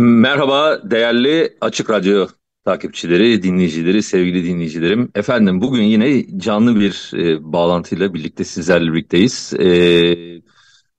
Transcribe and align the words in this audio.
Merhaba 0.00 0.90
değerli 0.90 1.56
Açık 1.60 1.90
Radyo 1.90 2.26
takipçileri, 2.64 3.42
dinleyicileri, 3.42 4.02
sevgili 4.02 4.44
dinleyicilerim. 4.44 5.10
Efendim 5.14 5.60
bugün 5.60 5.82
yine 5.82 6.38
canlı 6.38 6.80
bir 6.80 7.10
e, 7.14 7.52
bağlantıyla 7.52 8.14
birlikte 8.14 8.44
sizlerle 8.44 8.92
birlikteyiz. 8.92 9.52
E, 9.54 9.68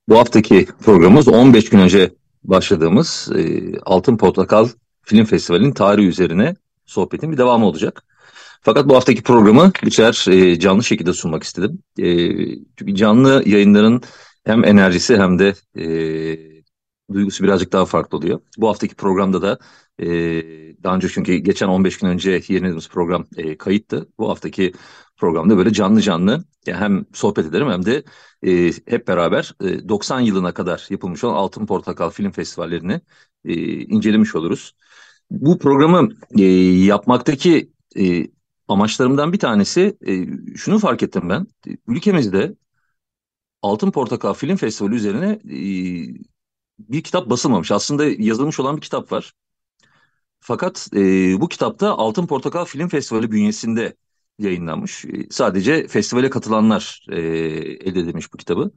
bu 0.07 0.17
haftaki 0.17 0.67
programımız 0.83 1.27
15 1.27 1.69
gün 1.69 1.79
önce 1.79 2.11
başladığımız 2.43 3.31
e, 3.35 3.61
Altın 3.85 4.17
Portakal 4.17 4.67
Film 5.01 5.25
Festivali'nin 5.25 5.71
tarihi 5.71 6.07
üzerine 6.07 6.55
sohbetin 6.85 7.31
bir 7.31 7.37
devamı 7.37 7.65
olacak. 7.65 8.03
Fakat 8.61 8.89
bu 8.89 8.95
haftaki 8.95 9.23
programı 9.23 9.71
biçer 9.85 10.25
e, 10.29 10.59
canlı 10.59 10.83
şekilde 10.83 11.13
sunmak 11.13 11.43
istedim. 11.43 11.79
E, 11.99 12.27
çünkü 12.77 12.95
canlı 12.95 13.43
yayınların 13.45 14.01
hem 14.45 14.65
enerjisi 14.65 15.17
hem 15.17 15.39
de 15.39 15.53
e, 15.75 16.50
duygusu 17.13 17.43
birazcık 17.43 17.71
daha 17.71 17.85
farklı 17.85 18.17
oluyor. 18.17 18.41
Bu 18.57 18.69
haftaki 18.69 18.95
programda 18.95 19.41
da 19.41 19.59
e, 19.99 20.07
daha 20.83 20.95
önce 20.95 21.09
çünkü 21.09 21.35
geçen 21.35 21.67
15 21.67 21.97
gün 21.97 22.07
önce 22.07 22.41
yayınladığımız 22.47 22.89
program 22.89 23.25
e, 23.37 23.57
kayıttı. 23.57 24.09
Bu 24.17 24.29
haftaki 24.29 24.73
programda 25.17 25.57
böyle 25.57 25.73
canlı 25.73 26.01
canlı 26.01 26.43
hem 26.65 27.05
sohbet 27.13 27.45
ederim 27.45 27.69
hem 27.69 27.85
de 27.85 28.03
e, 28.43 28.71
hep 28.85 29.07
beraber 29.07 29.55
e, 29.61 29.89
90 29.89 30.19
yılına 30.19 30.53
kadar 30.53 30.87
yapılmış 30.89 31.23
olan 31.23 31.35
Altın 31.35 31.65
Portakal 31.65 32.09
Film 32.09 32.31
Festivallerini 32.31 33.01
e, 33.45 33.53
incelemiş 33.81 34.35
oluruz. 34.35 34.75
Bu 35.31 35.59
programı 35.59 36.09
e, 36.39 36.43
yapmaktaki 36.85 37.71
e, 37.97 38.27
amaçlarımdan 38.67 39.33
bir 39.33 39.39
tanesi 39.39 39.97
e, 40.07 40.25
şunu 40.57 40.79
fark 40.79 41.03
ettim 41.03 41.29
ben. 41.29 41.47
Ülkemizde 41.87 42.55
Altın 43.61 43.91
Portakal 43.91 44.33
Film 44.33 44.57
Festivali 44.57 44.95
üzerine 44.95 45.39
e, 45.49 45.57
bir 46.89 47.03
kitap 47.03 47.29
basılmamış. 47.29 47.71
Aslında 47.71 48.05
yazılmış 48.05 48.59
olan 48.59 48.75
bir 48.77 48.81
kitap 48.81 49.11
var. 49.11 49.33
Fakat 50.39 50.89
e, 50.95 51.41
bu 51.41 51.49
kitapta 51.49 51.91
Altın 51.97 52.27
Portakal 52.27 52.65
Film 52.65 52.87
Festivali 52.89 53.31
bünyesinde 53.31 53.95
yayınlanmış. 54.39 55.05
E, 55.05 55.29
sadece 55.29 55.87
festivale 55.87 56.29
katılanlar 56.29 57.05
e, 57.11 57.19
elde 57.19 57.99
edilmiş 57.99 58.33
bu 58.33 58.37
kitabı. 58.37 58.71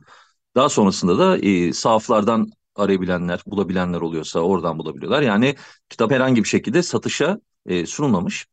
Daha 0.57 0.69
sonrasında 0.69 1.19
da 1.19 1.39
e, 1.39 1.73
sahaflardan 1.73 2.51
arayabilenler, 2.75 3.43
bulabilenler 3.47 4.01
oluyorsa 4.01 4.41
oradan 4.41 4.79
bulabiliyorlar. 4.79 5.23
Yani 5.23 5.57
kitap 5.89 6.11
herhangi 6.11 6.45
bir 6.45 6.49
şekilde 6.49 6.83
satışa 6.83 7.41
e, 7.67 7.87
sunulmamış. 7.87 8.47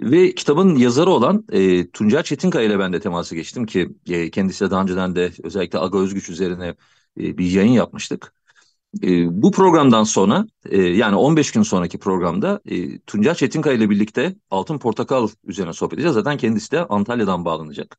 Ve 0.00 0.34
kitabın 0.34 0.76
yazarı 0.76 1.10
olan 1.10 1.44
e, 1.52 1.90
Tuncel 1.90 2.22
Çetinkaya 2.22 2.66
ile 2.66 2.78
ben 2.78 2.92
de 2.92 3.00
temasa 3.00 3.36
geçtim 3.36 3.66
ki 3.66 3.88
e, 4.06 4.30
kendisiyle 4.30 4.70
daha 4.70 4.82
önceden 4.82 5.16
de 5.16 5.32
özellikle 5.42 5.78
Aga 5.78 5.98
Özgüç 5.98 6.28
üzerine 6.28 6.74
e, 7.20 7.38
bir 7.38 7.50
yayın 7.50 7.72
yapmıştık. 7.72 8.34
E, 9.02 9.42
bu 9.42 9.50
programdan 9.50 10.04
sonra 10.04 10.46
e, 10.66 10.82
yani 10.82 11.16
15 11.16 11.52
gün 11.52 11.62
sonraki 11.62 11.98
programda 11.98 12.60
e, 12.66 12.98
Tuncel 12.98 13.34
Çetinkaya 13.34 13.76
ile 13.76 13.90
birlikte 13.90 14.36
Altın 14.50 14.78
Portakal 14.78 15.28
üzerine 15.44 15.72
sohbet 15.72 15.94
edeceğiz. 15.94 16.14
Zaten 16.14 16.36
kendisi 16.36 16.72
de 16.72 16.84
Antalya'dan 16.84 17.44
bağlanacak. 17.44 17.98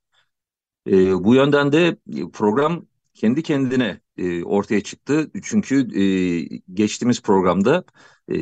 E, 0.88 1.24
bu 1.24 1.36
yönden 1.36 1.72
de 1.72 1.98
program 2.34 2.86
kendi 3.14 3.44
kendine 3.44 4.02
e, 4.18 4.44
ortaya 4.44 4.82
çıktı. 4.84 5.32
Çünkü 5.44 6.02
e, 6.02 6.04
geçtiğimiz 6.74 7.22
programda 7.22 7.84
e, 8.32 8.36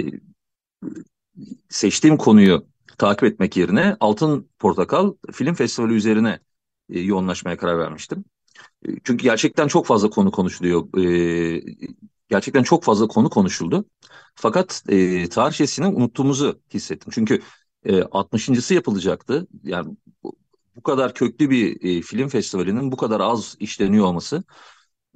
seçtiğim 1.69 2.17
konuyu 2.17 2.67
takip 2.97 3.23
etmek 3.23 3.57
yerine 3.57 3.97
Altın 3.99 4.49
Portakal 4.59 5.13
Film 5.31 5.53
Festivali 5.53 5.93
üzerine 5.93 6.39
e, 6.89 6.99
yoğunlaşmaya 6.99 7.57
karar 7.57 7.79
vermiştim. 7.79 8.25
E, 8.87 8.89
çünkü 9.03 9.23
gerçekten 9.23 9.67
çok 9.67 9.85
fazla 9.85 10.09
konu 10.09 10.31
konuşuluyor. 10.31 10.97
E, 10.97 11.61
gerçekten 12.29 12.63
çok 12.63 12.83
fazla 12.83 13.07
konu 13.07 13.29
konuşuldu. 13.29 13.85
Fakat 14.35 14.83
e, 14.89 15.29
tarihçesini 15.29 15.87
unuttuğumuzu 15.87 16.59
hissettim. 16.73 17.11
Çünkü 17.15 17.41
e, 17.85 18.03
60.sı 18.03 18.73
yapılacaktı. 18.73 19.47
Yani 19.63 19.97
bu, 20.23 20.35
bu 20.75 20.83
kadar 20.83 21.13
köklü 21.13 21.49
bir 21.49 21.97
e, 21.97 22.01
film 22.01 22.27
festivalinin 22.27 22.91
bu 22.91 22.97
kadar 22.97 23.19
az 23.19 23.55
işleniyor 23.59 24.05
olması 24.05 24.43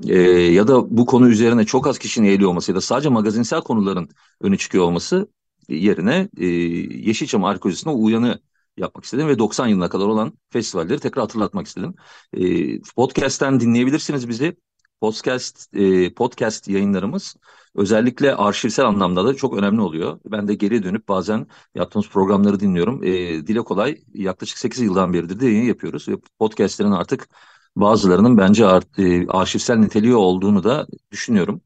e, 0.08 0.20
ya 0.32 0.68
da 0.68 0.98
bu 0.98 1.06
konu 1.06 1.30
üzerine 1.30 1.66
çok 1.66 1.88
az 1.88 2.00
kişinin 2.00 2.28
eğiliyor 2.28 2.50
olması 2.50 2.72
ya 2.72 2.76
da 2.76 2.82
sadece 2.82 3.10
magazinsel 3.10 3.62
konuların 3.62 4.10
öne 4.42 4.58
çıkıyor 4.58 4.84
olması 4.84 5.28
yerine 5.70 6.30
e, 6.38 6.46
Yeşilçam 6.46 7.44
arkeolojisine 7.46 7.94
uyanı 7.94 8.42
yapmak 8.78 9.04
istedim 9.06 9.28
ve 9.28 9.40
90 9.40 9.68
yılına 9.68 9.90
kadar 9.90 10.06
olan 10.06 10.34
festivalleri 10.50 11.00
tekrar 11.00 11.22
hatırlatmak 11.22 11.68
istedim. 11.68 11.96
E, 12.34 12.82
podcast'ten 12.82 13.60
dinleyebilirsiniz 13.60 14.30
bizi. 14.30 14.58
Podcast 15.01 15.75
e, 15.75 16.13
podcast 16.13 16.67
yayınlarımız 16.67 17.35
özellikle 17.75 18.35
arşivsel 18.35 18.85
anlamda 18.85 19.25
da 19.25 19.34
çok 19.35 19.57
önemli 19.57 19.81
oluyor. 19.81 20.19
Ben 20.25 20.47
de 20.47 20.53
geri 20.53 20.84
dönüp 20.84 21.07
bazen 21.07 21.47
yaptığımız 21.75 22.09
programları 22.09 22.59
dinliyorum. 22.59 23.03
E, 23.03 23.07
dile 23.47 23.62
kolay 23.62 24.01
yaklaşık 24.13 24.57
8 24.57 24.81
yıldan 24.81 25.13
beridir 25.13 25.39
de 25.39 25.45
yayın 25.45 25.63
yapıyoruz 25.66 26.07
ve 26.07 26.13
podcastlerin 26.39 26.91
artık 26.91 27.29
bazılarının 27.75 28.38
bence 28.38 28.66
art, 28.66 29.00
e, 29.00 29.28
arşivsel 29.28 29.78
niteliği 29.78 30.16
olduğunu 30.16 30.63
da 30.63 30.88
düşünüyorum. 31.12 31.62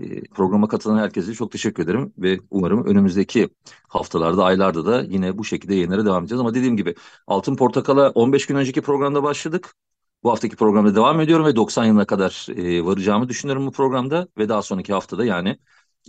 E, 0.00 0.20
programa 0.22 0.68
katılan 0.68 0.98
herkese 0.98 1.34
çok 1.34 1.52
teşekkür 1.52 1.82
ederim 1.82 2.12
ve 2.18 2.38
umarım 2.50 2.84
önümüzdeki 2.86 3.48
haftalarda, 3.88 4.44
aylarda 4.44 4.86
da 4.86 5.02
yine 5.02 5.38
bu 5.38 5.44
şekilde 5.44 5.74
yayınlara 5.74 6.04
devam 6.04 6.22
edeceğiz. 6.22 6.40
Ama 6.40 6.54
dediğim 6.54 6.76
gibi 6.76 6.94
Altın 7.26 7.56
Portakal'a 7.56 8.10
15 8.10 8.46
gün 8.46 8.56
önceki 8.56 8.82
programda 8.82 9.22
başladık. 9.22 9.74
Bu 10.22 10.30
haftaki 10.30 10.56
programda 10.56 10.94
devam 10.94 11.20
ediyorum 11.20 11.46
ve 11.46 11.56
90 11.56 11.84
yılına 11.84 12.04
kadar 12.06 12.46
e, 12.56 12.84
varacağımı 12.84 13.28
düşünüyorum 13.28 13.66
bu 13.66 13.72
programda 13.72 14.28
ve 14.38 14.48
daha 14.48 14.62
sonraki 14.62 14.92
haftada 14.92 15.24
yani 15.24 15.58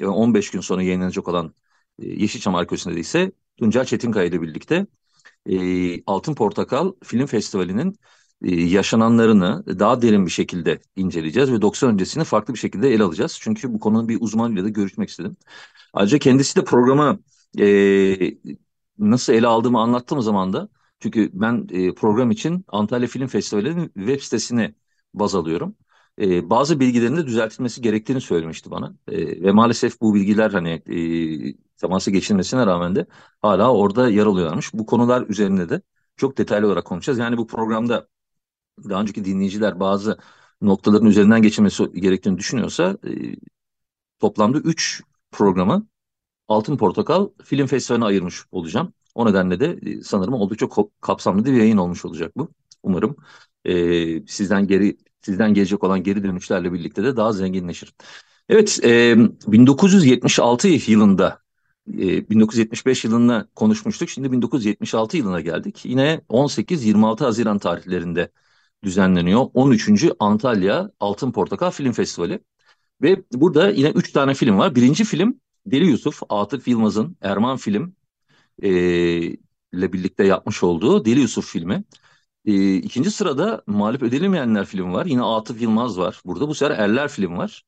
15 0.03 0.50
e, 0.50 0.52
gün 0.53 0.62
sonra 0.62 0.84
yayınlanacak 0.84 1.28
olan 1.28 1.53
e, 2.00 2.08
Yeşilçam 2.08 2.56
Arkeolojisi'nde 2.56 3.00
ise 3.00 3.31
Tuncel 3.58 3.86
Çetinkaya 3.86 4.25
ile 4.25 4.42
birlikte 4.42 4.88
e, 5.46 6.03
Altın 6.06 6.36
Portakal 6.36 6.94
Film 7.03 7.25
Festivali'nin 7.25 8.00
e, 8.44 8.56
yaşananlarını 8.62 9.80
daha 9.80 10.02
derin 10.02 10.26
bir 10.26 10.31
şekilde 10.31 10.80
inceleyeceğiz 10.96 11.52
ve 11.52 11.62
90 11.62 11.91
öncesini 11.94 12.24
farklı 12.24 12.53
bir 12.53 12.59
şekilde 12.59 12.90
ele 12.94 13.03
alacağız. 13.03 13.40
Çünkü 13.41 13.74
bu 13.74 13.80
konunun 13.80 14.09
bir 14.09 14.18
uzmanıyla 14.22 14.64
da 14.64 14.70
görüşmek 14.70 15.09
istedim. 15.09 15.38
Ayrıca 15.94 16.20
kendisi 16.20 16.56
de 16.56 16.64
programa 16.64 17.20
e, 17.59 18.38
nasıl 19.00 19.34
ele 19.34 19.47
aldığımı 19.47 19.80
anlattığım 19.81 20.22
zaman 20.22 20.53
da 20.53 20.70
çünkü 21.00 21.30
ben 21.34 21.68
e, 21.72 21.94
program 21.96 22.32
için 22.32 22.66
Antalya 22.68 23.08
Film 23.08 23.28
Festivali'nin 23.28 23.86
web 23.88 24.22
sitesini 24.22 24.76
baz 25.14 25.36
alıyorum. 25.36 25.76
E, 26.22 26.50
bazı 26.50 26.80
bilgilerin 26.80 27.18
de 27.18 27.28
düzeltilmesi 27.28 27.82
gerektiğini 27.82 28.22
söylemişti 28.22 28.72
bana. 28.72 28.96
E, 29.08 29.42
ve 29.44 29.52
maalesef 29.52 30.02
bu 30.02 30.16
bilgiler 30.16 30.52
hani 30.52 30.70
e, 30.70 31.56
teması 31.78 32.12
geçilmesine 32.12 32.66
rağmen 32.66 32.96
de 32.96 33.06
hala 33.42 33.74
orada 33.74 34.09
yer 34.09 34.26
alıyorlarmış. 34.26 34.74
Bu 34.74 34.86
konular 34.86 35.26
üzerinde 35.30 35.70
de 35.70 35.82
çok 36.18 36.38
detaylı 36.38 36.68
olarak 36.68 36.86
konuşacağız. 36.86 37.20
Yani 37.20 37.38
bu 37.38 37.48
programda 37.48 38.08
daha 38.90 39.02
önceki 39.02 39.26
dinleyiciler 39.26 39.79
bazı 39.79 40.18
noktaların 40.62 41.08
üzerinden 41.08 41.41
geçilmesi 41.41 41.91
gerektiğini 41.94 42.38
düşünüyorsa 42.38 42.97
e, 43.08 43.12
toplamda 44.20 44.58
3 44.59 45.03
programı 45.32 45.88
Altın 46.47 46.78
Portakal 46.78 47.29
Film 47.44 47.68
Festivali'ne 47.68 48.06
ayırmış 48.06 48.44
olacağım. 48.52 48.94
O 49.20 49.26
nedenle 49.26 49.60
de 49.60 49.80
e, 49.92 50.02
sanırım 50.02 50.34
oldukça 50.34 50.68
kapsamlı 51.02 51.46
bir 51.46 51.54
yayın 51.54 51.78
olmuş 51.78 52.06
olacak 52.06 52.38
bu. 52.38 52.52
Umarım 52.84 53.16
e, 53.66 54.26
sizden 54.28 54.68
geri 54.68 54.98
sizden 55.22 55.54
gelecek 55.54 55.84
olan 55.84 56.04
geri 56.04 56.24
dönüşlerle 56.24 56.74
birlikte 56.74 57.04
de 57.04 57.18
daha 57.18 57.32
zenginleşir. 57.34 57.94
Evet, 58.50 58.80
e, 58.84 59.16
1976 59.48 60.68
yılında 60.68 61.40
e, 61.94 62.30
1975 62.30 63.06
yılında 63.06 63.48
konuşmuştuk. 63.56 64.10
Şimdi 64.10 64.32
1976 64.32 65.18
yılına 65.18 65.42
geldik. 65.42 65.86
Yine 65.86 66.22
18-26 66.30 67.24
Haziran 67.24 67.60
tarihlerinde 67.60 68.32
düzenleniyor. 68.84 69.48
13. 69.54 70.12
Antalya 70.20 70.92
Altın 71.00 71.32
Portakal 71.32 71.72
Film 71.72 71.92
Festivali. 71.92 72.40
Ve 73.02 73.24
burada 73.34 73.70
yine 73.70 73.90
3 73.90 74.12
tane 74.12 74.34
film 74.34 74.58
var. 74.58 74.76
Birinci 74.76 75.04
film 75.04 75.40
Deli 75.66 75.86
Yusuf, 75.86 76.22
Atıf 76.30 76.68
Yılmaz'ın 76.68 77.18
Erman 77.22 77.58
Film 77.58 77.96
e, 78.64 78.70
ile 79.73 79.94
birlikte 79.94 80.23
yapmış 80.23 80.64
olduğu 80.64 81.06
Deli 81.06 81.20
Yusuf 81.20 81.52
filmi. 81.52 81.84
E, 82.46 82.76
ikinci 82.76 83.11
sırada 83.11 83.64
Mağlup 83.67 84.03
Edilemeyenler 84.03 84.66
filmi 84.66 84.94
var. 84.94 85.06
Yine 85.06 85.22
Atıf 85.23 85.61
Yılmaz 85.61 86.00
var 86.00 86.22
burada. 86.26 86.47
Bu 86.47 86.56
sefer 86.56 86.78
Erler 86.79 87.08
film 87.09 87.38
var. 87.38 87.64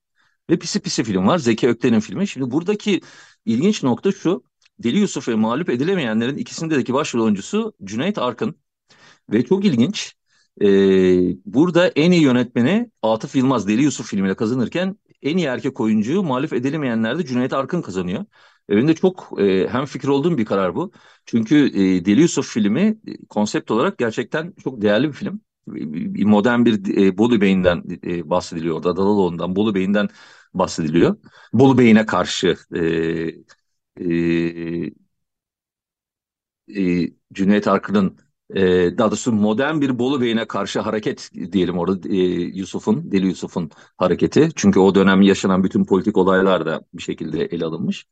Ve 0.50 0.58
Pisi 0.58 0.80
Pisi 0.80 1.04
film 1.04 1.26
var. 1.26 1.38
Zeki 1.38 1.68
Ökten'in 1.68 2.00
filmi. 2.00 2.28
Şimdi 2.28 2.50
buradaki 2.50 3.00
ilginç 3.46 3.82
nokta 3.82 4.12
şu. 4.12 4.44
Deli 4.78 4.98
Yusuf 4.98 5.28
ve 5.28 5.34
Mağlup 5.34 5.70
Edilemeyenlerin 5.70 6.36
ikisindeki 6.36 6.94
başrol 6.94 7.24
oyuncusu 7.24 7.74
Cüneyt 7.84 8.18
Arkın. 8.18 8.56
Ve 9.32 9.44
çok 9.44 9.64
ilginç. 9.64 10.14
E, 10.62 10.66
burada 11.46 11.88
en 11.88 12.12
iyi 12.12 12.22
yönetmeni 12.22 12.90
Atıf 13.02 13.36
Yılmaz 13.36 13.68
Deli 13.68 13.82
Yusuf 13.82 14.06
filmiyle 14.10 14.34
kazanırken 14.34 14.96
en 15.22 15.36
iyi 15.36 15.46
erkek 15.46 15.80
oyuncuyu 15.80 16.22
Mağlup 16.22 16.52
Edilemeyenler'de 16.52 17.26
Cüneyt 17.26 17.52
Arkın 17.52 17.82
kazanıyor. 17.82 18.24
Benim 18.68 18.88
de 18.88 18.94
çok 18.94 19.40
e, 19.40 19.68
hem 19.68 19.84
fikir 19.84 20.08
olduğum 20.08 20.38
bir 20.38 20.44
karar 20.44 20.74
bu. 20.74 20.92
Çünkü 21.26 21.56
e, 21.68 22.04
Deli 22.04 22.20
Yusuf 22.20 22.48
filmi 22.54 22.80
e, 23.06 23.26
konsept 23.28 23.70
olarak 23.70 23.98
gerçekten 23.98 24.52
çok 24.64 24.82
değerli 24.82 25.08
bir 25.08 25.12
film. 25.12 25.40
E, 26.20 26.24
modern 26.24 26.64
bir 26.64 26.96
e, 27.06 27.18
Bolu 27.18 27.40
Bey'inden 27.40 27.82
e, 28.06 28.30
bahsediliyor 28.30 28.76
orada. 28.76 28.96
Dalaloğlu'ndan, 28.96 29.56
Bolu 29.56 29.74
Bey'inden 29.74 30.08
bahsediliyor. 30.54 31.16
Bolu 31.52 31.78
Bey'ine 31.78 32.06
karşı 32.06 32.56
e, 32.74 32.80
e, 33.96 34.92
e, 36.76 37.08
Cüneyt 37.32 37.68
Arkın'ın 37.68 38.18
e, 38.54 38.62
daha 38.98 39.10
doğrusu 39.10 39.32
modern 39.32 39.80
bir 39.80 39.98
Bolu 39.98 40.20
Bey'ine 40.20 40.46
karşı 40.48 40.80
hareket 40.80 41.30
diyelim 41.52 41.78
orada 41.78 42.08
e, 42.08 42.16
Yusuf'un, 42.58 43.12
Deli 43.12 43.26
Yusuf'un 43.26 43.70
hareketi. 43.96 44.48
Çünkü 44.56 44.80
o 44.80 44.94
dönem 44.94 45.22
yaşanan 45.22 45.64
bütün 45.64 45.84
politik 45.84 46.16
olaylar 46.16 46.66
da 46.66 46.82
bir 46.94 47.02
şekilde 47.02 47.44
ele 47.44 47.64
alınmış. 47.64 48.06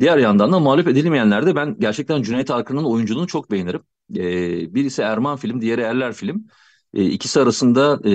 Diğer 0.00 0.18
yandan 0.18 0.52
da 0.52 0.60
mağlup 0.60 0.88
edilmeyenlerde 0.88 1.56
ben 1.56 1.76
gerçekten 1.78 2.22
Cüneyt 2.22 2.50
Arkın'ın 2.50 2.84
oyunculuğunu 2.84 3.26
çok 3.26 3.50
beğenirim. 3.50 3.80
E, 4.16 4.74
birisi 4.74 5.02
Erman 5.02 5.36
film, 5.36 5.60
diğeri 5.60 5.80
Erler 5.80 6.12
film. 6.12 6.46
E, 6.94 7.04
ikisi 7.04 7.40
arasında 7.40 8.10
e, 8.10 8.14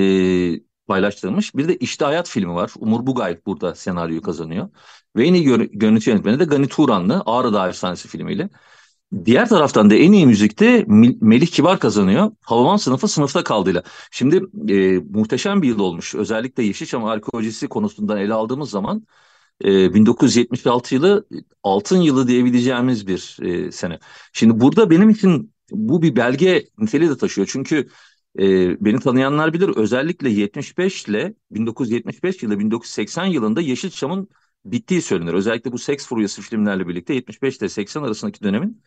paylaştırılmış. 0.87 1.55
Bir 1.55 1.67
de 1.67 1.77
İşte 1.77 2.05
Hayat 2.05 2.29
filmi 2.29 2.53
var. 2.55 2.71
Umur 2.77 3.05
Bugay 3.07 3.39
burada 3.45 3.75
senaryoyu 3.75 4.21
kazanıyor. 4.21 4.69
Ve 5.15 5.27
en 5.27 5.33
iyi 5.33 5.43
görüntü 5.73 6.09
yönetmeni 6.09 6.39
de 6.39 6.45
Gani 6.45 6.67
Turanlı 6.67 7.23
Ağrı 7.25 7.53
Dağı 7.53 7.69
Efsanesi 7.69 8.07
filmiyle. 8.07 8.49
Diğer 9.25 9.49
taraftan 9.49 9.89
da 9.89 9.95
en 9.95 10.11
iyi 10.11 10.27
müzikte 10.27 10.85
Melih 11.21 11.47
Kibar 11.47 11.79
kazanıyor. 11.79 12.31
Havaman 12.41 12.77
sınıfı 12.77 13.07
sınıfta 13.07 13.43
kaldığıyla. 13.43 13.83
Şimdi 14.11 14.43
e, 14.73 14.99
muhteşem 14.99 15.61
bir 15.61 15.67
yıl 15.67 15.79
olmuş. 15.79 16.15
Özellikle 16.15 16.63
Yeşilçam 16.63 17.05
arkeolojisi 17.05 17.67
konusundan 17.67 18.17
ele 18.17 18.33
aldığımız 18.33 18.69
zaman 18.69 19.07
e, 19.65 19.93
1976 19.93 20.95
yılı 20.95 21.27
altın 21.63 22.01
yılı 22.01 22.27
diyebileceğimiz 22.27 23.07
bir 23.07 23.37
e, 23.41 23.71
sene. 23.71 23.99
Şimdi 24.33 24.59
burada 24.59 24.89
benim 24.89 25.09
için 25.09 25.53
bu 25.71 26.01
bir 26.01 26.15
belge 26.15 26.65
niteliği 26.77 27.09
de 27.09 27.17
taşıyor. 27.17 27.47
Çünkü 27.51 27.87
e, 28.39 28.85
beni 28.85 28.99
tanıyanlar 28.99 29.53
bilir 29.53 29.69
özellikle 29.69 30.29
75 30.29 31.05
ile 31.05 31.33
1975 31.51 32.43
yılı 32.43 32.59
1980 32.59 33.25
yılında 33.25 33.61
Yeşilçam'ın 33.61 34.29
bittiği 34.65 35.01
söylenir. 35.01 35.33
Özellikle 35.33 35.71
bu 35.71 35.77
seks 35.77 36.07
furyası 36.07 36.41
filmlerle 36.41 36.87
birlikte 36.87 37.13
75 37.13 37.57
ile 37.57 37.69
80 37.69 38.03
arasındaki 38.03 38.43
dönemin 38.43 38.83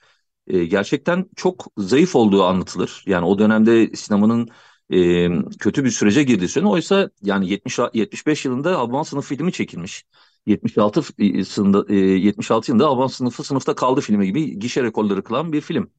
e, 0.46 0.64
gerçekten 0.64 1.26
çok 1.36 1.66
zayıf 1.78 2.16
olduğu 2.16 2.44
anlatılır. 2.44 3.04
Yani 3.06 3.26
o 3.26 3.38
dönemde 3.38 3.96
sinemanın 3.96 4.48
e, 4.92 5.28
kötü 5.58 5.84
bir 5.84 5.90
sürece 5.90 6.22
girdiği 6.22 6.48
söylenir. 6.48 6.72
Oysa 6.72 7.10
yani 7.22 7.50
70 7.50 7.78
75 7.94 8.44
yılında 8.44 8.78
Habban 8.78 9.02
sınıf 9.02 9.26
filmi 9.26 9.52
çekilmiş. 9.52 10.04
76 10.46 11.02
yılında, 11.18 11.94
76 11.94 12.70
yılında 12.70 12.88
Habban 12.88 13.06
sınıfı 13.06 13.44
sınıfta 13.44 13.74
kaldı 13.74 14.00
filmi 14.00 14.26
gibi 14.26 14.58
gişe 14.58 14.82
rekorları 14.82 15.24
kılan 15.24 15.52
bir 15.52 15.60
film. 15.60 15.90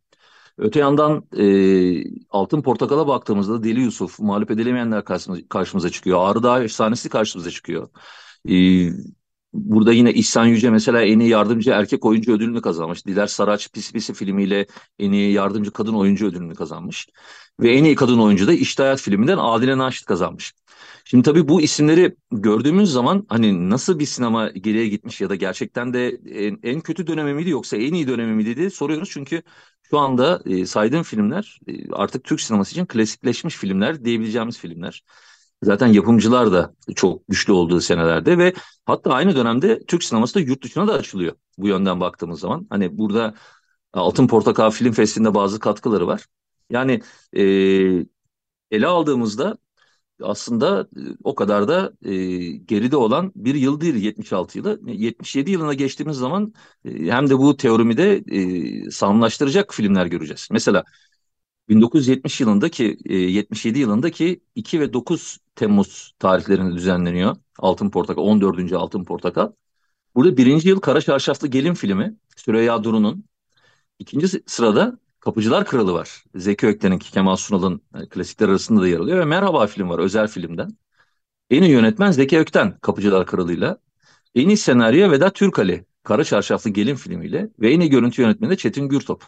Öte 0.57 0.79
yandan 0.79 1.27
e, 1.37 1.45
Altın 2.29 2.61
Portakal'a 2.61 3.07
baktığımızda 3.07 3.63
Deli 3.63 3.79
Yusuf, 3.79 4.19
mağlup 4.19 4.51
edilemeyenler 4.51 5.05
karşımıza, 5.05 5.47
karşımıza 5.49 5.89
çıkıyor. 5.89 6.19
Ağrı 6.21 6.43
Dağı 6.43 6.63
efsanesi 6.63 7.09
karşımıza 7.09 7.51
çıkıyor. 7.51 7.89
E, 8.49 8.53
burada 9.53 9.93
yine 9.93 10.13
İhsan 10.13 10.45
Yüce 10.45 10.69
mesela 10.69 11.01
en 11.01 11.19
iyi 11.19 11.29
yardımcı 11.29 11.71
erkek 11.71 12.05
oyuncu 12.05 12.33
ödülünü 12.33 12.61
kazanmış. 12.61 13.05
Diler 13.05 13.27
Saraç 13.27 13.71
Pis 13.71 13.91
Pisi 13.91 14.13
filmiyle 14.13 14.67
en 14.99 15.11
iyi 15.11 15.33
yardımcı 15.33 15.71
kadın 15.71 15.93
oyuncu 15.93 16.25
ödülünü 16.27 16.55
kazanmış. 16.55 17.07
Ve 17.59 17.71
en 17.73 17.83
iyi 17.83 17.95
kadın 17.95 18.19
oyuncu 18.19 18.47
da 18.47 18.53
İşte 18.53 18.83
Hayat 18.83 19.01
filminden 19.01 19.37
Adile 19.37 19.77
Naşit 19.77 20.05
kazanmış. 20.05 20.53
Şimdi 21.03 21.23
tabii 21.23 21.47
bu 21.47 21.61
isimleri 21.61 22.15
gördüğümüz 22.31 22.91
zaman 22.91 23.25
hani 23.29 23.69
nasıl 23.69 23.99
bir 23.99 24.05
sinema 24.05 24.49
geriye 24.49 24.87
gitmiş 24.87 25.21
ya 25.21 25.29
da 25.29 25.35
gerçekten 25.35 25.93
de 25.93 26.09
en, 26.29 26.59
en 26.63 26.81
kötü 26.81 27.07
dönemi 27.07 27.33
miydi 27.33 27.49
yoksa 27.49 27.77
en 27.77 27.93
iyi 27.93 28.07
dönemi 28.07 28.33
miydi 28.33 28.57
diye 28.57 28.69
soruyoruz. 28.69 29.09
Çünkü 29.11 29.43
şu 29.83 29.99
anda 29.99 30.41
e, 30.45 30.65
saydığım 30.65 31.03
filmler 31.03 31.59
e, 31.67 31.91
artık 31.91 32.23
Türk 32.23 32.41
sineması 32.41 32.71
için 32.71 32.85
klasikleşmiş 32.85 33.55
filmler 33.55 34.05
diyebileceğimiz 34.05 34.59
filmler. 34.59 35.03
Zaten 35.63 35.87
yapımcılar 35.87 36.51
da 36.51 36.75
çok 36.95 37.27
güçlü 37.27 37.53
olduğu 37.53 37.81
senelerde 37.81 38.37
ve 38.37 38.53
hatta 38.85 39.13
aynı 39.13 39.35
dönemde 39.35 39.85
Türk 39.85 40.03
sineması 40.03 40.35
da 40.35 40.39
yurt 40.39 40.63
dışına 40.63 40.87
da 40.87 40.93
açılıyor 40.93 41.35
bu 41.57 41.67
yönden 41.67 41.99
baktığımız 41.99 42.39
zaman. 42.39 42.67
Hani 42.69 42.97
burada 42.97 43.33
Altın 43.93 44.27
Portakal 44.27 44.71
Film 44.71 44.91
Festivali'nde 44.93 45.35
bazı 45.35 45.59
katkıları 45.59 46.07
var. 46.07 46.25
Yani 46.69 47.01
e, 47.33 47.43
ele 48.71 48.87
aldığımızda 48.87 49.57
aslında 50.23 50.87
e, 50.97 51.01
o 51.23 51.35
kadar 51.35 51.67
da 51.67 51.93
e, 52.05 52.15
geride 52.57 52.97
olan 52.97 53.31
bir 53.35 53.55
yıl 53.55 53.81
değil 53.81 53.95
76 53.95 54.57
yılı. 54.57 54.79
77 54.85 55.51
yılına 55.51 55.73
geçtiğimiz 55.73 56.17
zaman 56.17 56.53
e, 56.85 56.91
hem 56.91 57.29
de 57.29 57.37
bu 57.37 57.57
teorimi 57.57 57.97
de 57.97 58.23
e, 58.87 58.91
sağlamlaştıracak 58.91 59.73
filmler 59.73 60.05
göreceğiz. 60.05 60.47
Mesela 60.51 60.83
1970 61.69 62.41
yılındaki 62.41 62.97
e, 63.05 63.15
77 63.15 63.79
yılındaki 63.79 64.43
2 64.55 64.79
ve 64.79 64.93
9 64.93 65.39
Temmuz 65.55 66.13
tarihlerinde 66.19 66.75
düzenleniyor 66.75 67.35
Altın 67.59 67.89
Portakal 67.89 68.21
14. 68.23 68.73
Altın 68.73 69.03
Portakal. 69.05 69.51
Burada 70.15 70.37
birinci 70.37 70.69
yıl 70.69 70.79
Kara 70.81 71.01
Çarşaflı 71.01 71.47
Gelin 71.47 71.73
filmi 71.73 72.15
Süreyya 72.37 72.83
Duru'nun. 72.83 73.25
ikinci 73.99 74.27
sırada 74.47 74.99
Kapıcılar 75.23 75.65
Kralı 75.65 75.93
var. 75.93 76.23
Zeki 76.35 76.67
Ökten'in 76.67 76.99
Kemal 76.99 77.35
Sunal'ın 77.35 77.81
yani 77.95 78.09
klasikler 78.09 78.49
arasında 78.49 78.81
da 78.81 78.87
yer 78.87 78.99
alıyor 78.99 79.19
ve 79.19 79.25
Merhaba 79.25 79.67
film 79.67 79.89
var 79.89 79.99
özel 79.99 80.27
filmden. 80.27 80.77
En 81.49 81.63
iyi 81.63 81.71
yönetmen 81.71 82.11
Zeki 82.11 82.39
Ökten 82.39 82.77
Kapıcılar 82.81 83.25
Kralı'yla. 83.25 83.77
En 84.35 84.47
iyi 84.47 84.57
senaryo 84.57 85.11
Vedat 85.11 85.35
Türkali 85.35 85.85
Kara 86.03 86.23
Çarşaflı 86.23 86.69
Gelin 86.69 86.95
filmiyle 86.95 87.49
ve 87.59 87.73
en 87.73 87.79
iyi 87.79 87.89
görüntü 87.89 88.21
yönetmeni 88.21 88.51
de 88.51 88.57
Çetin 88.57 88.89
Gürtop. 88.89 89.23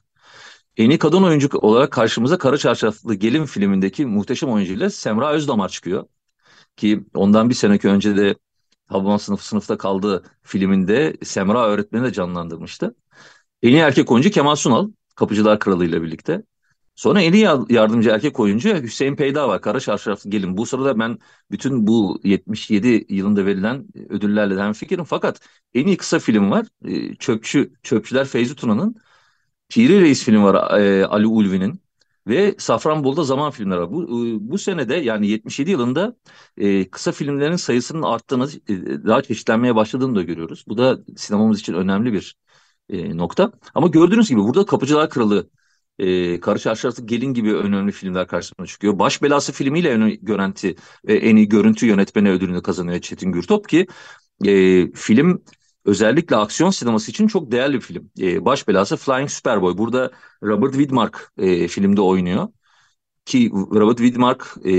En 0.77 0.89
iyi 0.89 0.99
kadın 0.99 1.23
oyuncu 1.23 1.49
olarak 1.57 1.91
karşımıza 1.91 2.37
Kara 2.37 2.57
Çarşaflı 2.57 3.15
Gelin 3.15 3.45
filmindeki 3.45 4.05
muhteşem 4.05 4.49
oyuncuyla 4.49 4.89
Semra 4.89 5.31
Özdamar 5.31 5.69
çıkıyor. 5.69 6.05
Ki 6.77 7.05
ondan 7.13 7.49
bir 7.49 7.55
seneki 7.55 7.87
önce 7.87 8.17
de 8.17 8.35
Habban 8.87 9.17
sınıf 9.17 9.41
sınıfta 9.41 9.77
kaldığı 9.77 10.23
filminde 10.43 11.17
Semra 11.23 11.67
öğretmeni 11.67 12.03
de 12.03 12.13
canlandırmıştı. 12.13 12.95
En 13.63 13.69
iyi 13.69 13.79
erkek 13.79 14.11
oyuncu 14.11 14.31
Kemal 14.31 14.55
Sunal. 14.55 14.89
Kapıcılar 15.15 15.59
Kralı 15.59 15.85
ile 15.85 16.01
birlikte. 16.01 16.43
Sonra 16.95 17.21
en 17.21 17.33
iyi 17.33 17.43
yardımcı 17.69 18.09
erkek 18.09 18.39
oyuncu 18.39 18.69
Hüseyin 18.83 19.15
Peyda 19.15 19.47
var. 19.49 19.61
Kara 19.61 19.79
Çarşaflı 19.79 20.29
Gelin. 20.29 20.57
Bu 20.57 20.65
sırada 20.65 20.99
ben 20.99 21.19
bütün 21.51 21.87
bu 21.87 22.19
77 22.23 23.05
yılında 23.09 23.45
verilen 23.45 23.87
ödüllerle 24.09 24.61
hem 24.61 24.73
fikrim. 24.73 25.03
Fakat 25.03 25.39
en 25.73 25.87
iyi 25.87 25.97
kısa 25.97 26.19
film 26.19 26.51
var. 26.51 26.67
Ee, 26.85 27.15
Çöpçü, 27.15 27.73
Çöpçüler 27.83 28.25
Feyzi 28.25 28.55
Tuna'nın. 28.55 28.95
Piri 29.69 30.01
Reis 30.01 30.23
filmi 30.23 30.43
var 30.43 30.79
e, 30.79 31.05
Ali 31.05 31.27
Ulvi'nin. 31.27 31.81
Ve 32.27 32.55
Safranbolu'da 32.57 33.23
zaman 33.23 33.51
filmleri 33.51 33.79
var. 33.79 33.91
Bu, 33.91 34.03
e, 34.03 34.49
bu 34.51 34.57
senede 34.57 34.95
yani 34.95 35.27
77 35.27 35.71
yılında 35.71 36.15
e, 36.57 36.89
kısa 36.89 37.11
filmlerin 37.11 37.55
sayısının 37.55 38.01
arttığını, 38.01 38.47
daha 39.07 39.21
çeşitlenmeye 39.21 39.75
başladığını 39.75 40.15
da 40.15 40.23
görüyoruz. 40.23 40.65
Bu 40.67 40.77
da 40.77 40.99
sinemamız 41.17 41.59
için 41.59 41.73
önemli 41.73 42.13
bir 42.13 42.37
e, 42.89 43.17
nokta. 43.17 43.51
Ama 43.75 43.87
gördüğünüz 43.87 44.29
gibi 44.29 44.39
burada 44.39 44.65
Kapıcılar 44.65 45.09
Kralı, 45.09 45.49
e, 45.99 46.39
Karı 46.39 46.59
Çarşaflı 46.59 47.05
Gelin 47.05 47.33
gibi 47.33 47.55
önemli 47.55 47.91
filmler 47.91 48.27
karşısına 48.27 48.65
çıkıyor. 48.65 48.99
Baş 48.99 49.21
Belası 49.21 49.51
filmiyle 49.53 49.89
en 49.89 50.01
iyi 50.01 50.19
görüntü, 50.21 50.75
e, 51.07 51.13
en 51.13 51.35
iyi 51.35 51.49
görüntü 51.49 51.85
yönetmeni 51.85 52.29
ödülünü 52.31 52.61
kazanıyor 52.61 53.01
Çetin 53.01 53.31
Gürtop 53.31 53.69
ki 53.69 53.87
e, 54.45 54.91
film 54.91 55.43
özellikle 55.85 56.35
aksiyon 56.35 56.69
sineması 56.69 57.11
için 57.11 57.27
çok 57.27 57.51
değerli 57.51 57.75
bir 57.75 57.81
film. 57.81 58.11
E, 58.19 58.45
baş 58.45 58.67
belası 58.67 58.97
Flying 58.97 59.29
Superboy. 59.29 59.77
Burada 59.77 60.11
Robert 60.43 60.73
Widmark 60.73 61.31
e, 61.37 61.67
filmde 61.67 62.01
oynuyor. 62.01 62.47
Ki 63.25 63.51
Robert 63.53 63.97
Widmark 63.97 64.57
e, 64.65 64.73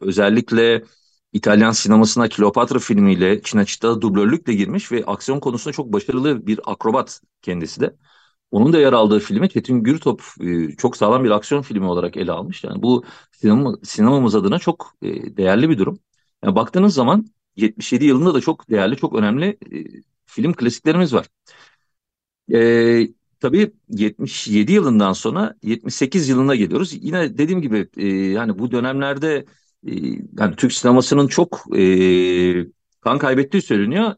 özellikle 0.00 0.84
İtalyan 1.32 1.70
sinemasına 1.72 2.28
Kleopatra 2.28 2.78
filmiyle 2.78 3.42
Çinaçı'da 3.42 4.00
dublörlükle 4.02 4.54
girmiş 4.54 4.92
ve 4.92 5.04
aksiyon 5.06 5.40
konusunda 5.40 5.72
çok 5.74 5.92
başarılı 5.92 6.46
bir 6.46 6.60
akrobat 6.66 7.20
kendisi 7.42 7.80
de. 7.80 7.96
Onun 8.50 8.72
da 8.72 8.78
yer 8.80 8.92
aldığı 8.92 9.18
filmi 9.20 9.50
Çetin 9.50 9.82
Gürtop 9.82 10.22
e, 10.40 10.76
çok 10.76 10.96
sağlam 10.96 11.24
bir 11.24 11.30
aksiyon 11.30 11.62
filmi 11.62 11.86
olarak 11.86 12.16
ele 12.16 12.32
almış. 12.32 12.64
Yani 12.64 12.82
bu 12.82 13.04
sinema, 13.32 13.74
sinemamız 13.82 14.34
adına 14.34 14.58
çok 14.58 14.94
e, 15.02 15.36
değerli 15.36 15.70
bir 15.70 15.78
durum. 15.78 15.98
Yani 16.44 16.54
baktığınız 16.56 16.94
zaman 16.94 17.26
77 17.56 18.04
yılında 18.04 18.34
da 18.34 18.40
çok 18.40 18.70
değerli, 18.70 18.96
çok 18.96 19.14
önemli 19.14 19.46
e, 19.72 20.02
film 20.26 20.52
klasiklerimiz 20.54 21.14
var. 21.14 21.26
E, 22.52 23.08
tabii 23.40 23.72
77 23.88 24.72
yılından 24.72 25.12
sonra 25.12 25.54
78 25.62 26.28
yılına 26.28 26.54
geliyoruz. 26.54 26.92
Yine 27.04 27.38
dediğim 27.38 27.60
gibi 27.62 27.88
e, 27.96 28.06
yani 28.08 28.58
bu 28.58 28.70
dönemlerde 28.72 29.46
yani 30.38 30.56
Türk 30.56 30.72
sinemasının 30.72 31.28
çok 31.28 31.64
e, 31.78 32.66
kan 33.00 33.18
kaybettiği 33.18 33.62
söyleniyor. 33.62 34.14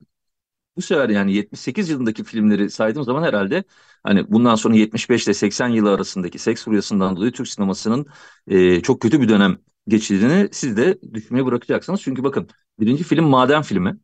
Bu 0.77 0.83
sefer 0.83 1.09
yani 1.09 1.35
78 1.35 1.91
yılındaki 1.91 2.25
filmleri 2.25 2.71
saydığım 2.71 3.05
zaman 3.05 3.23
herhalde 3.23 3.65
hani 4.03 4.33
bundan 4.33 4.55
sonra 4.55 4.77
75 4.77 5.27
ile 5.27 5.35
80 5.35 5.69
yılı 5.69 5.91
arasındaki 5.93 6.39
seks 6.39 6.65
furyasından 6.65 7.17
dolayı 7.17 7.33
Türk 7.33 7.49
sinemasının 7.49 8.07
e, 8.47 8.81
çok 8.83 9.03
kötü 9.03 9.21
bir 9.23 9.29
dönem 9.29 9.59
geçirdiğini 9.89 10.49
siz 10.53 10.77
de 10.77 10.99
düşünmeye 11.15 11.47
bırakacaksınız. 11.47 12.03
Çünkü 12.03 12.25
bakın 12.25 12.49
birinci 12.81 13.05
film 13.05 13.25
Maden 13.25 13.63
filmi. 13.63 13.99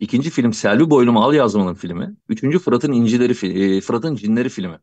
İkinci 0.00 0.30
film 0.30 0.52
Selvi 0.52 0.90
Boylumu 0.90 1.20
Al 1.24 1.34
Yazmalım 1.34 1.74
filmi. 1.74 2.16
Üçüncü 2.28 2.58
Fırat'ın 2.58 2.92
İncileri, 2.92 3.76
e, 3.78 3.80
Fırat'ın 3.80 4.16
Cinleri 4.16 4.48
filmi. 4.48 4.78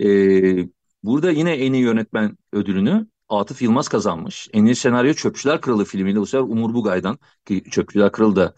E, 0.00 0.68
burada 1.02 1.30
yine 1.30 1.52
en 1.54 1.72
iyi 1.72 1.82
yönetmen 1.82 2.38
ödülünü 2.52 3.06
Atıf 3.30 3.62
Yılmaz 3.62 3.88
kazanmış. 3.88 4.48
En 4.52 4.64
iyi 4.64 4.76
senaryo 4.76 5.14
Çöpçüler 5.14 5.60
Kralı 5.60 5.84
filmiyle 5.84 6.20
bu 6.20 6.26
sefer 6.26 6.44
Umur 6.44 6.74
Bugay'dan 6.74 7.18
ki 7.46 7.64
Çöpçüler 7.70 8.12
Kralı 8.12 8.36
da 8.36 8.54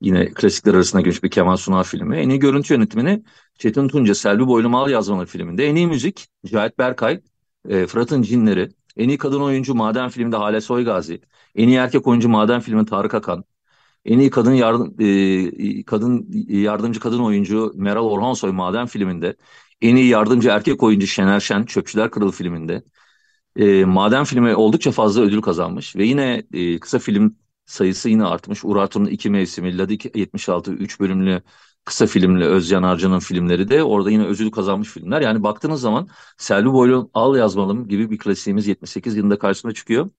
yine 0.00 0.34
klasikler 0.34 0.74
arasına 0.74 1.00
girmiş 1.00 1.22
bir 1.22 1.30
Kemal 1.30 1.56
Sunal 1.56 1.82
filmi. 1.82 2.16
En 2.16 2.28
iyi 2.28 2.38
görüntü 2.38 2.74
yönetmeni 2.74 3.22
Çetin 3.58 3.88
Tunca 3.88 4.14
Selvi 4.14 4.46
Boylum 4.46 4.74
Al 4.74 4.90
Yazmalı 4.90 5.26
filminde. 5.26 5.66
En 5.66 5.76
iyi 5.76 5.86
müzik 5.86 6.28
Cahit 6.46 6.78
Berkay, 6.78 7.20
e, 7.68 7.86
Fırat'ın 7.86 8.22
Cinleri. 8.22 8.68
En 8.96 9.08
iyi 9.08 9.18
kadın 9.18 9.40
oyuncu 9.40 9.74
Maden 9.74 10.08
filminde 10.08 10.36
Hale 10.36 10.60
Soygazi. 10.60 11.20
En 11.54 11.68
iyi 11.68 11.76
erkek 11.76 12.06
oyuncu 12.06 12.28
Maden 12.28 12.60
filmi 12.60 12.86
Tarık 12.86 13.14
Akan. 13.14 13.44
En 14.04 14.18
iyi 14.18 14.30
kadın 14.30 14.52
yardım 14.52 14.96
e, 15.00 15.84
kadın 15.84 16.26
yardımcı 16.48 17.00
kadın 17.00 17.20
oyuncu 17.20 17.72
Meral 17.74 18.06
Orhansoy 18.06 18.52
Maden 18.52 18.86
filminde. 18.86 19.36
En 19.80 19.96
iyi 19.96 20.08
yardımcı 20.08 20.48
erkek 20.48 20.82
oyuncu 20.82 21.06
Şener 21.06 21.40
Şen 21.40 21.64
Çöpçüler 21.64 22.10
Kralı 22.10 22.32
filminde. 22.32 22.82
E, 23.56 23.84
Maden 23.84 24.24
filmi 24.24 24.54
oldukça 24.56 24.90
fazla 24.90 25.22
ödül 25.22 25.42
kazanmış 25.42 25.96
ve 25.96 26.04
yine 26.06 26.42
e, 26.52 26.78
kısa 26.80 26.98
film 26.98 27.36
sayısı 27.64 28.08
yine 28.08 28.24
artmış. 28.24 28.64
Urartu'nun 28.64 29.06
iki 29.06 29.30
mevsimi, 29.30 29.78
Ladik 29.78 30.16
76 30.16 30.72
üç 30.72 31.00
bölümlü 31.00 31.42
kısa 31.84 32.06
filmli 32.06 32.44
Özcan 32.44 32.82
Arcan'ın 32.82 33.18
filmleri 33.18 33.68
de 33.68 33.82
orada 33.84 34.10
yine 34.10 34.26
ödül 34.26 34.50
kazanmış 34.50 34.88
filmler. 34.88 35.20
Yani 35.20 35.42
baktığınız 35.42 35.80
zaman 35.80 36.08
Selvi 36.38 36.72
Boylum 36.72 37.10
Al 37.14 37.36
Yazmalım 37.36 37.88
gibi 37.88 38.10
bir 38.10 38.18
klasiğimiz 38.18 38.66
78 38.66 39.16
yılında 39.16 39.38
karşısına 39.38 39.72
çıkıyor. 39.74 40.10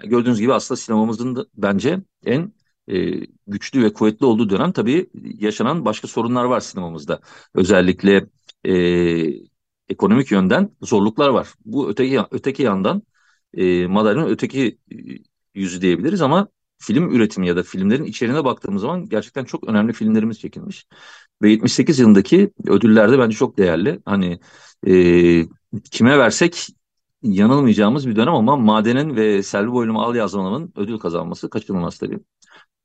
Yani 0.00 0.10
gördüğünüz 0.10 0.40
gibi 0.40 0.54
aslında 0.54 0.76
sinemamızın 0.78 1.36
da 1.36 1.46
bence 1.56 2.00
en 2.24 2.52
e, 2.88 3.10
güçlü 3.46 3.82
ve 3.84 3.92
kuvvetli 3.92 4.26
olduğu 4.26 4.50
dönem 4.50 4.72
tabii 4.72 5.10
yaşanan 5.38 5.84
başka 5.84 6.08
sorunlar 6.08 6.44
var 6.44 6.60
sinemamızda. 6.60 7.20
Özellikle 7.54 8.26
e, 8.66 9.55
ekonomik 9.88 10.30
yönden 10.30 10.70
zorluklar 10.82 11.28
var. 11.28 11.48
Bu 11.64 11.90
öteki 11.90 12.20
öteki 12.30 12.62
yandan 12.62 13.02
e, 13.54 13.86
madalyonun 13.86 14.30
öteki 14.30 14.78
e, 14.92 14.96
yüzü 15.54 15.80
diyebiliriz 15.80 16.22
ama 16.22 16.48
film 16.78 17.14
üretimi 17.14 17.48
ya 17.48 17.56
da 17.56 17.62
filmlerin 17.62 18.04
içeriğine 18.04 18.44
baktığımız 18.44 18.82
zaman 18.82 19.08
gerçekten 19.08 19.44
çok 19.44 19.68
önemli 19.68 19.92
filmlerimiz 19.92 20.40
çekilmiş. 20.40 20.86
Ve 21.42 21.50
78 21.50 21.98
yılındaki 21.98 22.50
ödüller 22.66 23.12
de 23.12 23.18
bence 23.18 23.36
çok 23.36 23.58
değerli. 23.58 24.00
Hani 24.04 24.40
e, 24.86 24.92
kime 25.90 26.18
versek 26.18 26.66
yanılmayacağımız 27.22 28.08
bir 28.08 28.16
dönem 28.16 28.34
ama 28.34 28.56
Maden'in 28.56 29.16
ve 29.16 29.42
Selvi 29.42 29.72
Boylum 29.72 29.96
Al 29.96 30.14
Yazmalım'ın 30.14 30.72
ödül 30.76 30.98
kazanması 30.98 31.50
kaçınılmaz 31.50 31.98
tabii. 31.98 32.18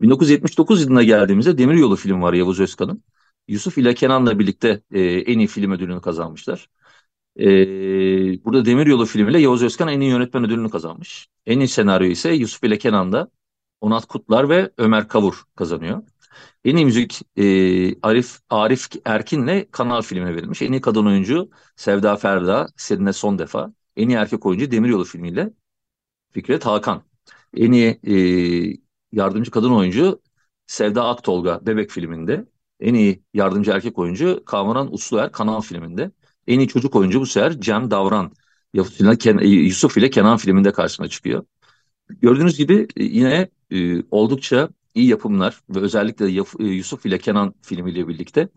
1979 0.02 0.82
yılına 0.84 1.04
geldiğimizde 1.04 1.58
Demiryolu 1.58 1.96
film 1.96 2.22
var 2.22 2.34
Yavuz 2.34 2.60
Özkan'ın. 2.60 3.04
Yusuf 3.48 3.78
ile 3.78 3.94
Kenan'la 3.94 4.40
birlikte 4.40 4.82
e, 4.92 5.02
en 5.02 5.40
iyi 5.40 5.48
film 5.48 5.72
ödülünü 5.72 6.02
kazanmışlar. 6.02 6.70
E, 7.40 7.46
burada 8.46 8.66
Demiryolu 8.66 9.06
filmiyle 9.06 9.40
Yavuz 9.40 9.64
Özkan 9.64 9.88
en 9.88 10.00
iyi 10.00 10.12
yönetmen 10.12 10.44
ödülünü 10.44 10.70
kazanmış. 10.70 11.28
En 11.46 11.60
iyi 11.60 11.68
senaryo 11.68 12.08
ise 12.08 12.32
Yusuf 12.34 12.64
ile 12.64 12.78
Kenan'da 12.78 13.32
Onat 13.82 14.06
Kutlar 14.06 14.50
ve 14.50 14.72
Ömer 14.78 15.08
Kavur 15.08 15.44
kazanıyor. 15.56 16.04
En 16.66 16.76
iyi 16.76 16.86
müzik 16.86 17.22
e, 17.38 17.44
Arif 18.02 18.40
Arif 18.50 18.90
Erkin'le 19.06 19.66
Kanal 19.72 20.02
filmine 20.02 20.36
verilmiş. 20.36 20.62
En 20.62 20.72
iyi 20.72 20.82
kadın 20.82 21.06
oyuncu 21.06 21.50
Sevda 21.76 22.16
Ferda, 22.16 22.68
seninle 22.78 23.14
son 23.14 23.40
defa. 23.40 23.74
En 23.96 24.10
iyi 24.10 24.16
erkek 24.16 24.46
oyuncu 24.46 24.72
Demiryolu 24.72 25.04
filmiyle 25.04 25.54
Fikret 26.32 26.66
Hakan. 26.66 27.04
En 27.58 27.72
iyi 27.72 28.00
e, 28.08 28.16
yardımcı 29.12 29.52
kadın 29.52 29.72
oyuncu 29.72 30.22
Sevda 30.68 31.08
Aktolga 31.08 31.66
Bebek 31.66 31.90
filminde. 31.90 32.46
En 32.80 32.94
iyi 32.94 33.24
yardımcı 33.34 33.72
erkek 33.72 34.00
oyuncu 34.00 34.44
Kamuran 34.46 34.94
Usluer 34.94 35.32
Kanal 35.32 35.62
filminde. 35.62 36.12
En 36.48 36.60
iyi 36.60 36.68
çocuk 36.68 36.96
oyuncu 36.96 37.22
bu 37.22 37.26
sefer 37.26 37.62
Cem 37.62 37.92
Davran. 37.92 38.32
Yusuf 38.74 39.98
ile 39.98 40.10
Kenan 40.10 40.38
filminde 40.38 40.72
karşısına 40.72 41.08
çıkıyor. 41.08 41.46
Gördüğünüz 42.10 42.58
gibi 42.58 42.88
e, 42.98 43.04
yine 43.04 43.50
e, 43.72 44.04
oldukça 44.12 44.70
iyi 44.96 45.08
yapımlar 45.08 45.62
ve 45.70 45.80
özellikle 45.80 46.26
e, 46.26 46.64
Yusuf 46.66 47.06
ile 47.06 47.18
Kenan 47.20 47.54
filmiyle 47.62 48.08
birlikte 48.08 48.50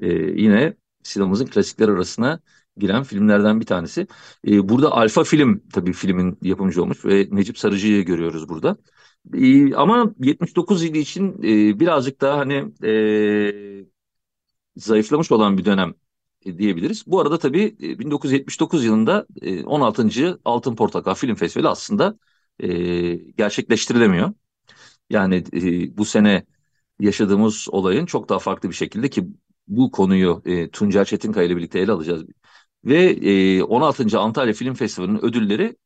e, 0.00 0.12
yine 0.14 0.76
sinemamızın 1.02 1.46
klasikler 1.46 1.88
arasına 1.88 2.40
giren 2.76 3.02
filmlerden 3.02 3.60
bir 3.60 3.66
tanesi. 3.66 4.06
E, 4.48 4.68
burada 4.68 4.92
Alfa 4.92 5.24
Film 5.24 5.62
tabii 5.72 5.92
filmin 5.92 6.38
yapımcı 6.42 6.82
olmuş 6.82 7.04
ve 7.04 7.28
Necip 7.30 7.58
Sarıcı'yı 7.58 8.04
görüyoruz 8.04 8.48
burada. 8.48 8.76
E, 9.34 9.74
ama 9.74 10.14
79 10.18 10.84
yılı 10.84 10.96
için 10.98 11.32
e, 11.42 11.80
birazcık 11.80 12.20
daha 12.20 12.38
hani 12.38 12.72
e, 12.84 13.86
zayıflamış 14.76 15.32
olan 15.32 15.58
bir 15.58 15.64
dönem 15.64 15.90
e, 15.90 15.94
diyebiliriz. 16.44 17.04
Bu 17.06 17.20
arada 17.20 17.38
tabii 17.38 17.76
1979 17.80 18.84
yılında 18.84 19.26
e, 19.42 19.64
16. 19.64 20.40
Altın 20.44 20.76
Portakal 20.76 21.14
Film 21.14 21.34
Festivali 21.34 21.68
aslında 21.68 22.18
e, 22.60 22.68
gerçekleştirilemiyor. 23.14 24.32
Yani 25.10 25.44
e, 25.54 25.96
bu 25.96 26.04
sene 26.04 26.46
yaşadığımız 27.00 27.68
olayın 27.70 28.06
çok 28.06 28.28
daha 28.28 28.38
farklı 28.38 28.70
bir 28.70 28.74
şekilde 28.74 29.10
ki 29.10 29.28
bu 29.68 29.90
konuyu 29.90 30.42
e, 30.46 30.70
Tuncel 30.70 31.04
Çetinkaya 31.04 31.46
ile 31.46 31.56
birlikte 31.56 31.78
ele 31.80 31.92
alacağız. 31.92 32.24
Ve 32.84 33.04
e, 33.10 33.62
16. 33.62 34.18
Antalya 34.18 34.52
Film 34.54 34.74
Festivali'nin 34.74 35.24
ödülleri 35.24 35.76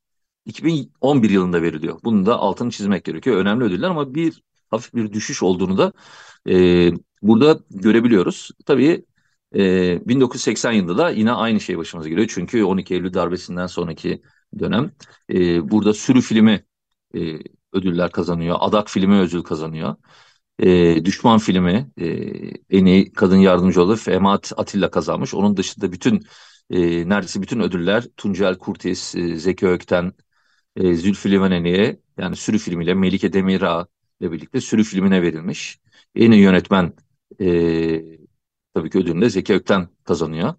2011 0.47 1.31
yılında 1.31 1.63
veriliyor. 1.63 2.01
Bunun 2.05 2.27
da 2.27 2.39
altını 2.39 2.71
çizmek 2.71 3.05
gerekiyor. 3.05 3.37
Önemli 3.37 3.65
ödüller 3.65 3.91
ama 3.91 4.15
bir 4.15 4.43
hafif 4.71 4.95
bir 4.95 5.13
düşüş 5.13 5.43
olduğunu 5.43 5.79
da 5.79 5.93
e, 6.49 6.91
burada 7.23 7.61
görebiliyoruz. 7.71 8.51
Tabii 8.67 9.05
e, 9.57 10.09
1980 10.09 10.73
yılında 10.73 10.99
da 10.99 11.11
yine 11.11 11.33
aynı 11.33 11.61
şey 11.61 11.79
başımıza 11.79 12.09
geliyor. 12.09 12.29
Çünkü 12.35 12.65
12 12.65 12.95
Eylül 12.95 13.15
darbesinden 13.15 13.67
sonraki 13.67 14.23
dönem 14.59 14.93
e, 15.31 15.71
burada 15.71 15.95
sürü 15.95 16.21
filmi 16.21 16.65
e, 17.15 17.39
ödüller 17.73 18.13
kazanıyor. 18.13 18.57
Adak 18.61 18.91
filmi 18.91 19.15
ödül 19.21 19.43
kazanıyor. 19.43 19.97
E, 20.59 21.05
Düşman 21.05 21.39
filmi 21.39 21.91
e, 22.01 22.07
en 22.71 22.85
iyi 22.85 23.13
kadın 23.13 23.37
yardımcı 23.37 23.83
olur. 23.83 23.99
Femat 23.99 24.53
Atilla 24.57 24.91
kazanmış. 24.91 25.35
Onun 25.35 25.57
dışında 25.57 25.93
bütün 25.93 26.27
e, 26.71 27.09
neredeyse 27.09 27.43
bütün 27.43 27.61
ödüller 27.61 28.05
Tuncel 28.17 28.59
Kurtiz, 28.59 29.15
e, 29.17 29.37
Zeki 29.37 29.67
Ökten, 29.69 30.13
e, 30.77 30.95
Zülfü 30.95 31.31
Livaneli'ye 31.31 32.01
yani 32.19 32.37
sürü 32.37 32.59
filmiyle 32.59 32.95
Melike 32.95 33.33
Demirağ 33.33 33.87
ile 34.21 34.33
birlikte 34.33 34.61
sürü 34.61 34.85
filmine 34.85 35.23
verilmiş. 35.23 35.81
En 36.15 36.31
iyi 36.33 36.43
yönetmen 36.43 36.93
e, 37.41 38.19
tabii 38.81 38.91
ki 38.91 38.99
ödülünü 38.99 39.21
de 39.25 39.31
Zeki 39.31 39.55
Ökten 39.55 39.89
kazanıyor. 40.05 40.55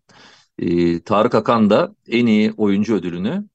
E, 0.59 1.03
Tarık 1.03 1.35
Akan 1.35 1.69
da 1.69 1.95
en 2.07 2.25
iyi 2.25 2.53
oyuncu 2.57 2.95
ödülünü 2.95 3.45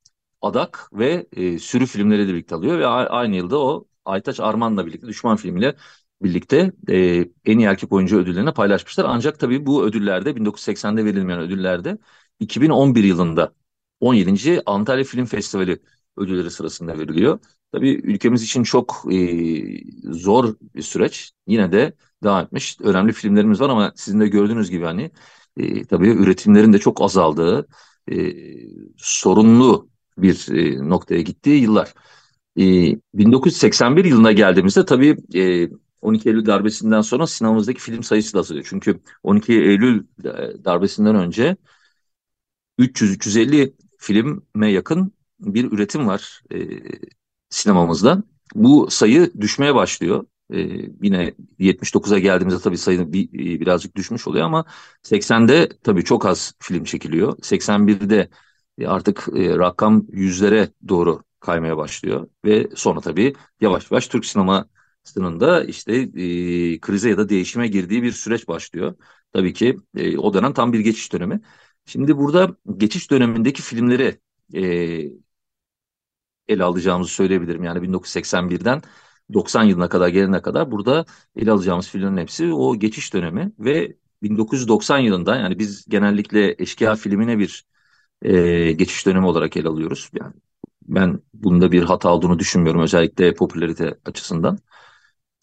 Adak 0.42 0.90
ve 0.92 1.26
e, 1.37 1.59
Sürü 1.59 1.87
filmleriyle 1.87 2.33
birlikte 2.33 2.54
alıyor 2.54 2.78
ve 2.78 2.87
aynı 2.87 3.37
yılda 3.37 3.59
o 3.61 3.87
Aytaç 4.04 4.40
Arman'la 4.40 4.87
birlikte 4.87 5.06
Düşman 5.06 5.37
filmiyle 5.37 5.76
birlikte 6.23 6.73
e, 6.88 6.97
en 7.44 7.59
iyi 7.59 7.66
erkek 7.66 7.92
oyuncu 7.92 8.18
ödüllerini 8.18 8.52
paylaşmışlar. 8.54 9.04
Ancak 9.09 9.38
tabii 9.40 9.66
bu 9.66 9.85
ödüllerde 9.85 10.37
1980'de 10.37 11.04
verilmeyen 11.04 11.40
ödüllerde 11.40 11.99
2011 12.40 13.04
yılında 13.04 13.54
17. 14.00 14.62
Antalya 14.66 15.04
Film 15.04 15.25
Festivali 15.26 15.83
ödülleri 16.16 16.50
sırasında 16.50 16.99
veriliyor. 16.99 17.38
Tabii 17.73 17.90
ülkemiz 17.90 18.42
için 18.42 18.62
çok 18.62 19.04
e, 19.12 20.12
zor 20.12 20.54
bir 20.75 20.83
süreç. 20.83 21.33
Yine 21.47 21.73
de 21.73 21.92
devam 22.25 22.45
etmiş. 22.45 22.76
Önemli 22.81 23.12
filmlerimiz 23.12 23.61
var 23.61 23.69
ama 23.71 23.93
sizin 23.97 24.21
de 24.21 24.28
gördüğünüz 24.28 24.71
gibi 24.71 24.85
hani 24.85 25.11
e, 25.57 25.85
tabii 25.85 26.09
üretimlerin 26.09 26.73
de 26.73 26.78
çok 26.78 27.02
azaldığı, 27.02 27.66
e, 28.12 28.33
sorunlu 28.97 29.88
bir 30.19 30.49
e, 30.52 30.88
noktaya 30.88 31.21
gittiği 31.21 31.62
yıllar. 31.62 31.95
E, 32.59 32.62
1981 33.14 34.04
yılına 34.04 34.33
geldiğimizde 34.33 34.85
tabii 34.85 35.16
e, 35.35 35.69
12 36.02 36.28
Eylül 36.28 36.47
darbesinden 36.47 37.00
sonra 37.00 37.26
sinemamızdaki 37.26 37.81
film 37.81 38.02
sayısı 38.02 38.35
da 38.35 38.38
azalıyor. 38.40 38.66
Çünkü 38.69 39.00
12 39.23 39.52
Eylül 39.52 40.04
e, 40.25 40.64
darbesinden 40.64 41.14
önce 41.16 41.57
300-350 42.78 43.75
filme 43.99 44.71
yakın 44.71 45.12
bir 45.40 45.73
üretim 45.73 46.07
var 46.07 46.43
e, 46.54 46.59
sinemamızda. 47.50 48.23
Bu 48.54 48.90
sayı 48.90 49.33
düşmeye 49.40 49.75
başlıyor. 49.75 50.26
E, 50.54 50.90
yine 51.02 51.34
79'a 51.58 52.18
geldiğimizde 52.18 52.61
tabii 52.61 52.78
sayı 52.78 53.12
bir, 53.12 53.32
birazcık 53.61 53.96
düşmüş 53.96 54.28
oluyor 54.28 54.44
ama 54.46 54.64
80'de 55.02 55.68
tabii 55.82 56.04
çok 56.04 56.26
az 56.26 56.54
film 56.61 56.84
çekiliyor. 56.84 57.38
81'de 57.42 58.28
artık 58.87 59.28
e, 59.37 59.58
rakam 59.58 60.06
yüzlere 60.12 60.68
doğru 60.88 61.23
kaymaya 61.40 61.76
başlıyor 61.76 62.28
ve 62.44 62.68
sonra 62.76 63.00
tabii 63.00 63.34
yavaş 63.61 63.90
yavaş 63.90 64.08
Türk 64.08 64.25
sinemasının 64.26 65.40
da 65.40 65.64
işte 65.64 65.92
e, 65.96 66.80
krize 66.80 67.11
ya 67.11 67.18
da 67.18 67.28
değişime 67.28 67.68
girdiği 67.68 68.02
bir 68.02 68.12
süreç 68.12 68.49
başlıyor. 68.49 68.94
Tabii 69.32 69.52
ki 69.52 69.76
e, 69.96 70.18
o 70.18 70.34
dönem 70.34 70.52
tam 70.52 70.73
bir 70.73 70.80
geçiş 70.80 71.12
dönemi. 71.12 71.40
Şimdi 71.87 72.16
burada 72.16 72.56
geçiş 72.76 73.11
dönemindeki 73.11 73.62
filmleri 73.62 74.20
e, 74.54 74.62
ele 76.49 76.64
alacağımızı 76.64 77.12
söyleyebilirim. 77.12 77.64
Yani 77.64 77.82
1981'den 77.82 78.82
90 79.33 79.64
yılına 79.64 79.88
kadar 79.88 80.09
gelene 80.09 80.43
kadar 80.43 80.71
burada 80.71 81.04
ele 81.37 81.50
alacağımız 81.50 81.88
filmlerin 81.88 82.16
hepsi 82.16 82.52
o 82.52 82.76
geçiş 82.78 83.14
dönemi 83.14 83.52
ve 83.59 83.97
1990 84.23 84.99
yılında 84.99 85.37
yani 85.37 85.59
biz 85.59 85.87
genellikle 85.88 86.54
Eşkıya 86.59 86.95
filmine 86.97 87.38
bir 87.38 87.64
e, 88.23 88.73
geçiş 88.73 89.07
dönemi 89.07 89.26
olarak 89.26 89.57
ele 89.57 89.69
alıyoruz. 89.69 90.11
Yani 90.21 90.35
ben 90.83 91.21
bunda 91.35 91.73
bir 91.73 91.83
hata 91.83 92.11
olduğunu 92.14 92.38
düşünmüyorum 92.38 92.83
özellikle 92.83 93.35
popülarite 93.35 93.95
açısından. 94.04 94.59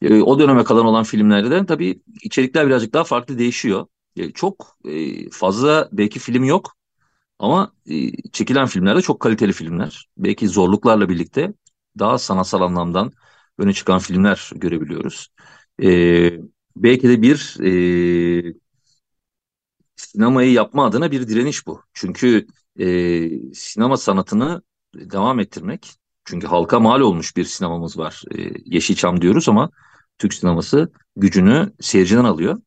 E, 0.01 0.21
o 0.21 0.39
döneme 0.39 0.63
kalan 0.63 0.85
olan 0.85 1.03
filmlerde 1.03 1.51
de 1.51 1.65
tabii 1.65 2.01
içerikler 2.23 2.67
birazcık 2.67 2.93
daha 2.93 3.03
farklı 3.03 3.37
değişiyor. 3.39 3.87
E, 4.15 4.31
çok 4.31 4.77
e, 4.85 5.29
fazla 5.29 5.89
belki 5.91 6.19
film 6.19 6.43
yok 6.43 6.71
ama 7.39 7.73
e, 7.89 8.11
çekilen 8.31 8.67
filmler 8.67 8.97
de 8.97 9.01
çok 9.01 9.19
kaliteli 9.19 9.53
filmler. 9.53 10.09
Belki 10.17 10.47
zorluklarla 10.47 11.09
birlikte 11.09 11.53
daha 11.99 12.17
sanatsal 12.17 12.61
anlamdan 12.61 13.11
öne 13.61 13.73
çıkan 13.73 13.99
filmler 13.99 14.51
görebiliyoruz. 14.55 15.29
E, 15.83 15.87
belki 16.75 17.09
de 17.09 17.21
bir 17.21 17.57
e, 17.63 18.53
sinemayı 19.95 20.51
yapma 20.51 20.85
adına 20.85 21.11
bir 21.11 21.27
direniş 21.27 21.67
bu. 21.67 21.81
Çünkü 21.93 22.47
e, 22.79 23.53
sinema 23.53 23.97
sanatını 23.97 24.61
devam 24.95 25.39
ettirmek, 25.39 25.91
çünkü 26.25 26.47
halka 26.47 26.79
mal 26.79 27.01
olmuş 27.01 27.37
bir 27.37 27.43
sinemamız 27.43 27.97
var. 27.97 28.23
E, 28.37 28.51
Yeşilçam 28.65 29.21
diyoruz 29.21 29.49
ama 29.49 29.69
Türk 30.17 30.33
sineması 30.33 30.91
gücünü 31.15 31.73
seyirciden 31.79 32.23
alıyor. 32.23 32.61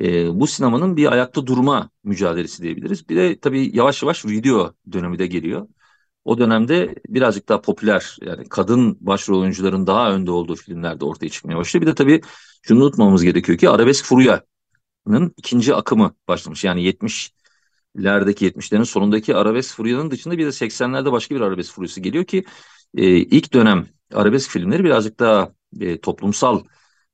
E, 0.00 0.40
bu 0.40 0.46
sinemanın 0.46 0.96
bir 0.96 1.12
ayakta 1.12 1.46
durma 1.46 1.90
mücadelesi 2.04 2.62
diyebiliriz. 2.62 3.08
Bir 3.08 3.16
de 3.16 3.40
tabii 3.40 3.76
yavaş 3.76 4.02
yavaş 4.02 4.26
video 4.26 4.74
dönemi 4.92 5.18
de 5.18 5.26
geliyor. 5.26 5.68
O 6.26 6.38
dönemde 6.38 6.94
birazcık 7.08 7.48
daha 7.48 7.60
popüler 7.60 8.16
yani 8.22 8.48
kadın 8.48 8.98
başrol 9.00 9.40
oyuncuların 9.40 9.86
daha 9.86 10.12
önde 10.12 10.30
olduğu 10.30 10.56
filmlerde 10.56 11.04
ortaya 11.04 11.28
çıkmaya 11.28 11.56
başlıyor. 11.56 11.82
Bir 11.82 11.86
de 11.86 11.94
tabii 11.94 12.20
şunu 12.62 12.84
unutmamamız 12.84 13.22
gerekiyor 13.24 13.58
ki 13.58 13.68
arabesk 13.70 14.04
furya'nın 14.04 15.34
ikinci 15.36 15.74
akımı 15.74 16.14
başlamış. 16.28 16.64
Yani 16.64 16.82
70'lerdeki 16.82 18.46
70'lerin 18.46 18.84
sonundaki 18.84 19.36
arabesk 19.36 19.76
furyanın 19.76 20.10
dışında 20.10 20.38
bir 20.38 20.46
de 20.46 20.52
80'lerde 20.52 21.12
başka 21.12 21.34
bir 21.34 21.40
arabesk 21.40 21.74
furyası 21.74 22.00
geliyor 22.00 22.24
ki 22.24 22.44
e, 22.96 23.16
ilk 23.16 23.52
dönem 23.52 23.86
arabesk 24.14 24.50
filmleri 24.50 24.84
birazcık 24.84 25.20
daha 25.20 25.52
e, 25.80 26.00
toplumsal 26.00 26.64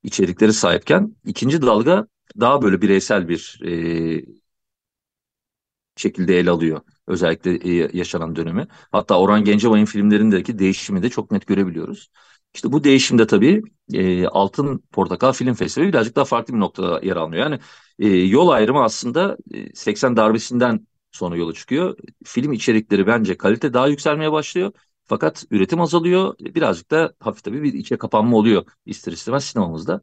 içerikleri 0.02 0.52
sahipken 0.52 1.16
ikinci 1.24 1.62
dalga 1.62 2.06
daha 2.40 2.62
böyle 2.62 2.82
bireysel 2.82 3.28
bir 3.28 3.60
e, 3.64 3.72
şekilde 5.96 6.38
ele 6.38 6.50
alıyor. 6.50 6.80
Özellikle 7.06 7.50
e, 7.70 7.90
yaşanan 7.98 8.36
dönemi. 8.36 8.66
Hatta 8.92 9.18
Orhan 9.20 9.44
Gencebay'ın 9.44 9.84
filmlerindeki 9.84 10.58
değişimi 10.58 11.02
de 11.02 11.08
çok 11.10 11.30
net 11.30 11.46
görebiliyoruz. 11.46 12.10
İşte 12.54 12.72
bu 12.72 12.84
değişimde 12.84 13.26
tabii 13.26 13.62
e, 13.92 14.26
Altın 14.26 14.78
Portakal 14.92 15.32
Film 15.32 15.54
Festivali 15.54 15.88
birazcık 15.88 16.16
daha 16.16 16.24
farklı 16.24 16.54
bir 16.54 16.60
noktada 16.60 17.00
yer 17.02 17.16
almıyor. 17.16 17.42
Yani 17.42 17.58
e, 17.98 18.08
yol 18.08 18.48
ayrımı 18.48 18.82
aslında 18.82 19.36
e, 19.54 19.74
80 19.74 20.16
darbesinden 20.16 20.86
sonra 21.12 21.36
yola 21.36 21.52
çıkıyor. 21.54 21.96
Film 22.24 22.52
içerikleri 22.52 23.06
bence 23.06 23.36
kalite 23.36 23.72
daha 23.74 23.86
yükselmeye 23.88 24.32
başlıyor. 24.32 24.72
Fakat 25.04 25.44
üretim 25.50 25.80
azalıyor. 25.80 26.34
Birazcık 26.40 26.90
da 26.90 27.14
hafif 27.20 27.44
tabii 27.44 27.62
bir 27.62 27.72
içe 27.74 27.96
kapanma 27.98 28.36
oluyor 28.36 28.64
ister 28.86 29.12
istemez 29.12 29.44
sinemamızda. 29.44 30.02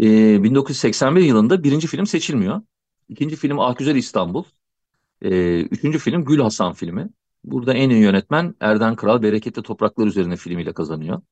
E, 0.00 0.42
1981 0.42 1.20
yılında 1.22 1.64
birinci 1.64 1.86
film 1.86 2.06
seçilmiyor. 2.06 2.62
İkinci 3.08 3.36
film 3.36 3.60
Ah 3.60 3.76
Güzel 3.78 3.96
İstanbul. 3.96 4.44
E, 5.22 5.60
üçüncü 5.62 5.98
film 5.98 6.24
Gül 6.24 6.40
Hasan 6.40 6.72
filmi. 6.72 7.08
Burada 7.44 7.74
en 7.74 7.90
iyi 7.90 8.02
yönetmen 8.02 8.54
Erden 8.60 8.96
Kral 8.96 9.22
Bereketli 9.22 9.62
Topraklar 9.62 10.06
üzerine 10.06 10.36
filmiyle 10.36 10.72
kazanıyor. 10.72 11.22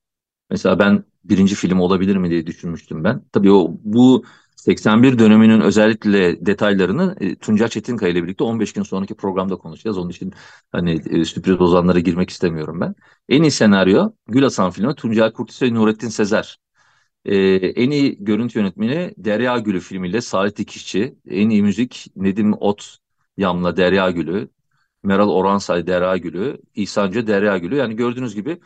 Mesela 0.51 0.79
ben 0.79 1.05
birinci 1.25 1.55
film 1.55 1.81
olabilir 1.81 2.16
mi 2.16 2.31
diye 2.31 2.47
düşünmüştüm 2.47 3.05
ben. 3.05 3.23
Tabii 3.33 3.53
o 3.53 3.70
bu 3.85 4.25
81 4.57 5.18
döneminin 5.18 5.61
özellikle 5.61 6.47
detaylarını 6.47 7.16
e, 7.20 7.37
Tuncay 7.37 7.68
Çetinkaya 7.68 8.12
ile 8.12 8.23
birlikte 8.23 8.44
15 8.44 8.73
gün 8.73 8.83
sonraki 8.83 9.14
programda 9.14 9.57
konuşacağız. 9.57 9.99
Onun 9.99 10.11
için 10.11 10.33
hani 10.73 11.03
e, 11.11 11.25
sürpriz 11.25 11.61
ozanlara 11.61 11.99
girmek 11.99 12.31
istemiyorum 12.31 12.81
ben. 12.81 12.94
En 13.29 13.42
iyi 13.42 13.51
senaryo 13.51 14.12
Gül 14.29 14.42
Hasan 14.42 14.70
filmi 14.70 14.94
Tuncay 14.94 15.33
Kurtiz 15.33 15.62
ve 15.62 15.75
Nurettin 15.75 16.09
Sezer. 16.09 16.59
Ee, 17.25 17.37
en 17.57 17.90
iyi 17.90 18.25
görüntü 18.25 18.59
yönetmeni 18.59 19.14
Derya 19.18 19.59
Gülü 19.59 19.81
filmiyle 19.81 20.20
Salih 20.20 20.57
Dikişçi. 20.57 21.18
En 21.29 21.51
iyi 21.51 21.62
müzik 21.62 22.07
Nedim 22.16 22.53
Ot 22.61 22.99
Yamla 23.37 23.77
Derya 23.77 24.11
Gülü. 24.11 24.49
Meral 25.03 25.29
Oransay 25.31 25.87
Derya 25.87 26.16
Gülü. 26.16 26.62
İhsancı 26.75 27.27
Derya 27.27 27.59
Gülü. 27.59 27.77
Yani 27.77 27.97
gördüğünüz 27.97 28.35
gibi 28.35 28.61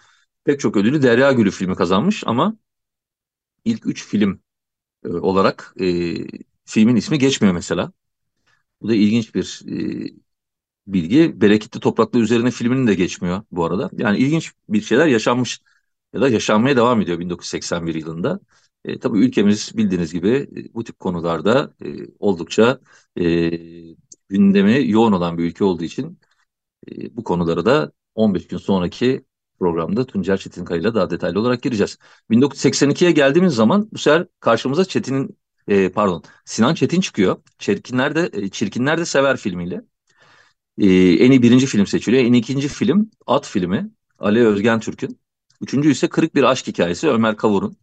pek 0.45 0.61
çok 0.61 0.77
ödülü 0.77 1.03
Derya 1.03 1.33
Gülü 1.33 1.51
filmi 1.51 1.75
kazanmış 1.77 2.25
ama 2.27 2.57
ilk 3.65 3.87
üç 3.87 4.05
film 4.07 4.41
e, 5.05 5.09
olarak 5.09 5.75
e, 5.81 6.15
filmin 6.67 6.97
ismi 6.97 7.19
geçmiyor 7.19 7.55
mesela. 7.55 7.93
Bu 8.83 8.89
da 8.89 8.95
ilginç 8.95 9.35
bir 9.37 9.63
e, 10.09 10.13
bilgi. 10.87 11.43
Bereketli 11.43 11.81
Topraklar 11.81 12.21
üzerine 12.21 12.51
filminin 12.51 12.87
de 12.87 12.95
geçmiyor 12.95 13.43
bu 13.53 13.65
arada. 13.67 13.91
Yani 13.99 14.19
ilginç 14.19 14.53
bir 14.69 14.81
şeyler 14.83 15.07
yaşanmış 15.07 15.61
ya 16.15 16.21
da 16.21 16.29
yaşanmaya 16.29 16.77
devam 16.77 17.01
ediyor 17.01 17.19
1981 17.19 17.95
yılında. 17.95 18.41
E, 18.85 18.99
tabii 18.99 19.19
ülkemiz 19.21 19.73
bildiğiniz 19.77 20.13
gibi 20.13 20.31
e, 20.57 20.75
bu 20.75 20.85
tip 20.85 20.99
konularda 21.01 21.75
e, 21.85 21.89
oldukça 22.19 22.81
e, 23.21 23.51
gündemi 24.29 24.91
yoğun 24.91 25.13
olan 25.13 25.39
bir 25.39 25.45
ülke 25.45 25.65
olduğu 25.65 25.85
için 25.85 26.21
e, 26.93 27.17
bu 27.17 27.25
konulara 27.25 27.67
da 27.67 27.93
15 28.15 28.49
gün 28.49 28.59
sonraki 28.59 29.25
programda 29.59 30.07
Tuncer 30.07 30.37
Çetinkaya 30.37 30.81
ile 30.81 30.95
daha 30.95 31.11
detaylı 31.11 31.41
olarak 31.41 31.63
gireceğiz. 31.63 31.99
1982'ye 32.31 33.11
geldiğimiz 33.13 33.55
zaman 33.55 33.89
bu 33.93 33.99
sefer 33.99 34.27
karşımıza 34.41 34.85
Çetin'in 34.85 35.39
e, 35.69 35.93
pardon 35.93 36.23
Sinan 36.45 36.75
Çetin 36.75 37.01
çıkıyor. 37.01 37.37
Çirkinler 37.59 38.15
de 38.15 38.31
e, 38.33 38.49
Çirkinler 38.49 38.99
de 38.99 39.05
Sever 39.05 39.37
filmiyle. 39.37 39.83
E, 40.79 40.87
en 41.25 41.31
iyi 41.31 41.43
birinci 41.43 41.67
film 41.67 41.87
seçiliyor. 41.87 42.25
En 42.25 42.33
ikinci 42.33 42.69
film 42.69 43.11
At 43.27 43.47
filmi 43.47 43.91
Ali 44.19 44.47
Özgen 44.47 44.81
Türk'ün. 44.81 45.21
Üçüncü 45.61 45.91
ise 45.91 46.09
Kırık 46.09 46.35
Bir 46.35 46.43
Aşk 46.43 46.67
Hikayesi 46.67 47.09
Ömer 47.09 47.37
Kavur'un. 47.37 47.77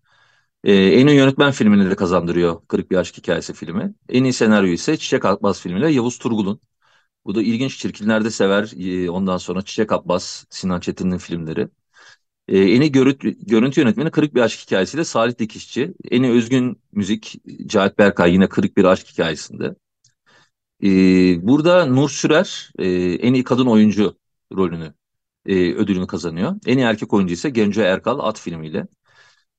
Ee, 0.66 0.74
en 0.74 1.08
iyi 1.08 1.18
yönetmen 1.18 1.52
filmini 1.52 1.90
de 1.90 1.96
kazandırıyor 1.96 2.62
Kırık 2.68 2.92
Bir 2.92 2.98
Aşk 2.98 3.18
Hikayesi 3.18 3.54
filmi. 3.54 3.94
En 4.10 4.24
iyi 4.24 4.34
senaryo 4.34 4.70
ise 4.74 4.98
Çiçek 4.98 5.26
Abbas 5.26 5.62
filmiyle 5.62 5.92
Yavuz 5.92 6.18
Turgul'un. 6.18 6.62
Bu 7.26 7.36
da 7.36 7.44
ilginç 7.44 7.78
Çirkinler 7.80 8.26
de 8.26 8.32
sever. 8.32 8.72
Ee, 8.80 9.10
ondan 9.12 9.38
sonra 9.38 9.62
Çiçek 9.62 9.92
Abbas, 9.92 10.46
Sinan 10.50 10.80
Çetin'in 10.80 11.18
filmleri. 11.18 11.70
Ee, 12.48 12.60
en 12.60 12.82
iyi 12.82 12.92
görüntü, 12.92 13.38
görüntü 13.48 13.82
yönetmeni 13.82 14.12
Kırık 14.12 14.36
Bir 14.36 14.42
Aşk 14.42 14.60
Hikayesi'yle 14.62 15.06
Salih 15.06 15.40
Dikişçi. 15.40 15.94
En 16.12 16.24
iyi 16.24 16.34
özgün 16.34 16.82
müzik 16.94 17.38
Cahit 17.68 18.00
Berkay 18.00 18.34
yine 18.34 18.50
Kırık 18.50 18.78
Bir 18.78 18.86
Aşk 18.86 19.08
Hikayesi'nde. 19.08 19.76
Ee, 20.84 21.48
burada 21.48 21.86
Nur 21.86 22.10
Sürer 22.10 22.72
e, 22.80 22.88
en 23.14 23.34
iyi 23.34 23.44
kadın 23.44 23.66
oyuncu 23.66 24.18
rolünü 24.56 24.94
e, 25.46 25.74
ödülünü 25.74 26.08
kazanıyor. 26.08 26.56
En 26.66 26.78
iyi 26.78 26.84
erkek 26.84 27.14
oyuncu 27.14 27.34
ise 27.34 27.50
Genco 27.50 27.82
Erkal 27.82 28.20
At 28.20 28.40
filmiyle. 28.40 28.88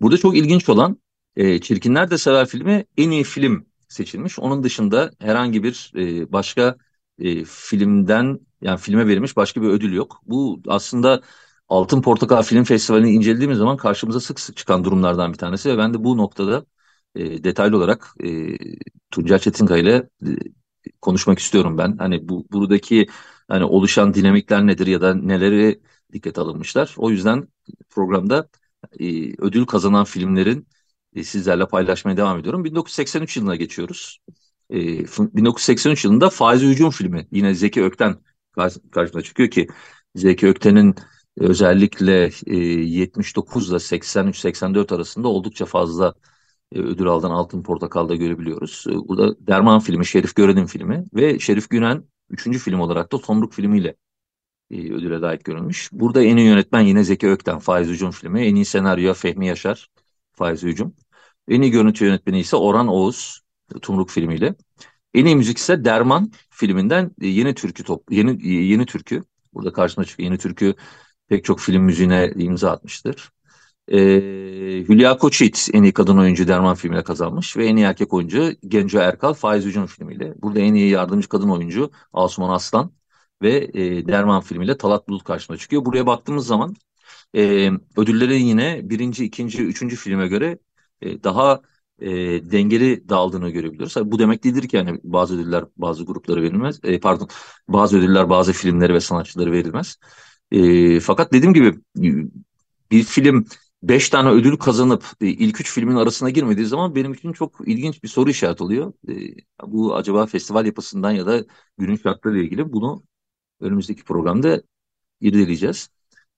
Burada 0.00 0.18
çok 0.18 0.36
ilginç 0.36 0.68
olan 0.68 1.00
e, 1.36 1.60
Çirkinler 1.60 2.10
de 2.10 2.18
Sever 2.18 2.46
filmi 2.46 2.84
en 2.96 3.10
iyi 3.10 3.24
film 3.24 3.66
seçilmiş. 3.88 4.38
Onun 4.38 4.62
dışında 4.62 5.10
herhangi 5.20 5.62
bir 5.62 5.92
e, 5.96 6.32
başka 6.32 6.76
e, 7.18 7.44
filmden 7.44 8.40
yani 8.60 8.78
filme 8.78 9.06
verilmiş 9.06 9.36
başka 9.36 9.62
bir 9.62 9.68
ödül 9.68 9.92
yok. 9.92 10.20
Bu 10.26 10.62
aslında 10.68 11.22
Altın 11.68 12.02
Portakal 12.02 12.42
Film 12.42 12.64
Festivali'ni 12.64 13.10
incelediğimiz 13.12 13.58
zaman 13.58 13.76
karşımıza 13.76 14.20
sık 14.20 14.40
sık 14.40 14.56
çıkan 14.56 14.84
durumlardan 14.84 15.32
bir 15.32 15.38
tanesi 15.38 15.68
ve 15.70 15.78
ben 15.78 15.94
de 15.94 16.04
bu 16.04 16.16
noktada 16.16 16.66
e, 17.14 17.44
detaylı 17.44 17.76
olarak 17.76 18.14
e, 18.24 18.56
Tuncel 19.10 19.38
Çetinkaya 19.38 19.82
ile 19.82 20.08
e, 20.26 20.28
konuşmak 21.00 21.38
istiyorum 21.38 21.78
ben. 21.78 21.96
Hani 21.98 22.28
bu 22.28 22.46
buradaki 22.52 23.06
hani 23.48 23.64
oluşan 23.64 24.14
dinamikler 24.14 24.66
nedir 24.66 24.86
ya 24.86 25.00
da 25.00 25.14
neleri 25.14 25.80
dikkat 26.12 26.38
alınmışlar. 26.38 26.94
O 26.98 27.10
yüzden 27.10 27.48
programda 27.90 28.48
e, 29.00 29.32
ödül 29.42 29.66
kazanan 29.66 30.04
filmlerin 30.04 30.68
e, 31.14 31.24
sizlerle 31.24 31.66
paylaşmaya 31.68 32.16
devam 32.16 32.38
ediyorum. 32.38 32.64
1983 32.64 33.36
yılına 33.36 33.56
geçiyoruz. 33.56 34.18
E, 34.70 34.76
1983 34.76 36.04
yılında 36.04 36.30
Faizi 36.30 36.66
Hücum 36.66 36.90
filmi 36.90 37.28
yine 37.32 37.54
Zeki 37.54 37.84
Ökten 37.84 38.16
karşımıza 38.92 39.22
çıkıyor 39.22 39.50
ki 39.50 39.68
Zeki 40.14 40.46
Ökten'in 40.46 40.94
özellikle 41.38 42.30
e, 42.46 42.56
79 42.56 43.70
ile 43.70 43.78
83-84 43.78 44.94
arasında 44.94 45.28
oldukça 45.28 45.66
fazla 45.66 46.14
e, 46.72 46.78
ödül 46.78 47.06
alan 47.06 47.30
Altın 47.30 47.62
Portakal'da 47.62 48.14
görebiliyoruz. 48.14 48.84
E, 48.88 48.92
burada 48.92 49.46
Derman 49.46 49.80
filmi, 49.80 50.06
Şerif 50.06 50.36
Gören'in 50.36 50.66
filmi 50.66 51.04
ve 51.14 51.38
Şerif 51.38 51.70
Günen 51.70 52.04
üçüncü 52.30 52.58
film 52.58 52.80
olarak 52.80 53.12
da 53.12 53.20
Tomruk 53.20 53.52
filmiyle 53.52 53.96
e, 54.70 54.92
ödüle 54.92 55.20
layık 55.20 55.44
görülmüş. 55.44 55.90
Burada 55.92 56.22
en 56.22 56.36
iyi 56.36 56.46
yönetmen 56.46 56.80
yine 56.80 57.04
Zeki 57.04 57.28
Ökten, 57.28 57.58
Faiz 57.58 57.88
Hücum 57.88 58.10
filmi. 58.10 58.40
En 58.46 58.54
iyi 58.54 58.64
senaryo 58.64 59.14
Fehmi 59.14 59.46
Yaşar, 59.46 59.88
Faiz 60.32 60.62
Hücum. 60.62 60.94
En 61.48 61.62
iyi 61.62 61.70
görüntü 61.70 62.04
yönetmeni 62.04 62.40
ise 62.40 62.56
Orhan 62.56 62.88
Oğuz, 62.88 63.40
Tumruk 63.82 64.10
filmiyle. 64.10 64.54
En 65.14 65.24
iyi 65.26 65.36
müzik 65.36 65.58
ise 65.58 65.84
Derman 65.84 66.32
filminden 66.50 67.10
e, 67.20 67.26
Yeni 67.26 67.54
Türkü 67.54 67.84
top 67.84 68.12
Yeni 68.12 68.48
Yeni 68.48 68.86
Türkü. 68.86 69.22
Burada 69.54 69.72
karşıma 69.72 70.04
çıkıyor. 70.04 70.30
Yeni 70.30 70.38
Türkü 70.38 70.74
pek 71.28 71.44
çok 71.44 71.60
film 71.60 71.82
müziğine 71.82 72.32
imza 72.36 72.70
atmıştır. 72.70 73.30
Ee, 73.88 73.96
Hülya 74.88 75.16
Koçyiğit 75.16 75.68
en 75.72 75.82
iyi 75.82 75.92
kadın 75.92 76.18
oyuncu 76.18 76.48
Derman 76.48 76.74
filmiyle 76.74 77.04
kazanmış 77.04 77.56
ve 77.56 77.66
en 77.66 77.76
iyi 77.76 77.84
erkek 77.86 78.12
oyuncu 78.12 78.52
Genco 78.68 78.98
Erkal 78.98 79.34
Faiz 79.34 79.64
Hücum 79.64 79.86
filmiyle. 79.86 80.34
Burada 80.42 80.60
en 80.60 80.74
iyi 80.74 80.90
yardımcı 80.90 81.28
kadın 81.28 81.48
oyuncu 81.50 81.90
Asuman 82.12 82.50
Aslan 82.50 82.92
ve 83.42 83.70
e, 83.74 84.08
Derman 84.08 84.40
filmiyle 84.40 84.76
Talat 84.78 85.08
Bulut 85.08 85.24
karşıma 85.24 85.58
çıkıyor. 85.58 85.84
Buraya 85.84 86.06
baktığımız 86.06 86.46
zaman 86.46 86.74
e, 87.36 87.70
ödüllerin 87.96 88.44
yine 88.44 88.80
birinci, 88.90 89.24
ikinci, 89.24 89.62
üçüncü 89.64 89.96
filme 89.96 90.28
göre 90.28 90.58
e, 91.00 91.22
daha 91.24 91.60
e, 91.98 92.08
dengeli 92.50 93.08
dağıldığını 93.08 93.50
görebiliyoruz. 93.50 93.96
Bu 94.12 94.18
demek 94.18 94.44
değildir 94.44 94.68
ki 94.68 94.76
yani 94.76 95.00
bazı 95.04 95.34
ödüller 95.34 95.64
bazı 95.76 96.04
gruplara 96.04 96.42
verilmez. 96.42 96.80
E, 96.84 97.00
pardon 97.00 97.28
bazı 97.68 97.98
ödüller 97.98 98.30
bazı 98.30 98.52
filmlere 98.52 98.94
ve 98.94 99.00
sanatçılara 99.00 99.52
verilmez. 99.52 99.96
E, 100.50 101.00
fakat 101.00 101.32
dediğim 101.32 101.54
gibi 101.54 101.74
bir 102.90 103.04
film 103.04 103.46
beş 103.82 104.08
tane 104.10 104.28
ödül 104.28 104.56
kazanıp 104.56 105.04
e, 105.20 105.26
ilk 105.26 105.60
üç 105.60 105.72
filmin 105.72 105.96
arasına 105.96 106.30
girmediği 106.30 106.66
zaman 106.66 106.94
benim 106.94 107.12
için 107.14 107.32
çok 107.32 107.68
ilginç 107.68 108.02
bir 108.02 108.08
soru 108.08 108.30
işareti 108.30 108.64
oluyor. 108.64 108.92
E, 109.08 109.12
bu 109.66 109.96
acaba 109.96 110.26
festival 110.26 110.66
yapısından 110.66 111.10
ya 111.10 111.26
da 111.26 111.44
günün 111.78 111.96
şartlarıyla 111.96 112.44
ilgili 112.44 112.72
bunu 112.72 113.02
önümüzdeki 113.60 114.04
programda 114.04 114.62
irdeleyeceğiz. 115.20 115.90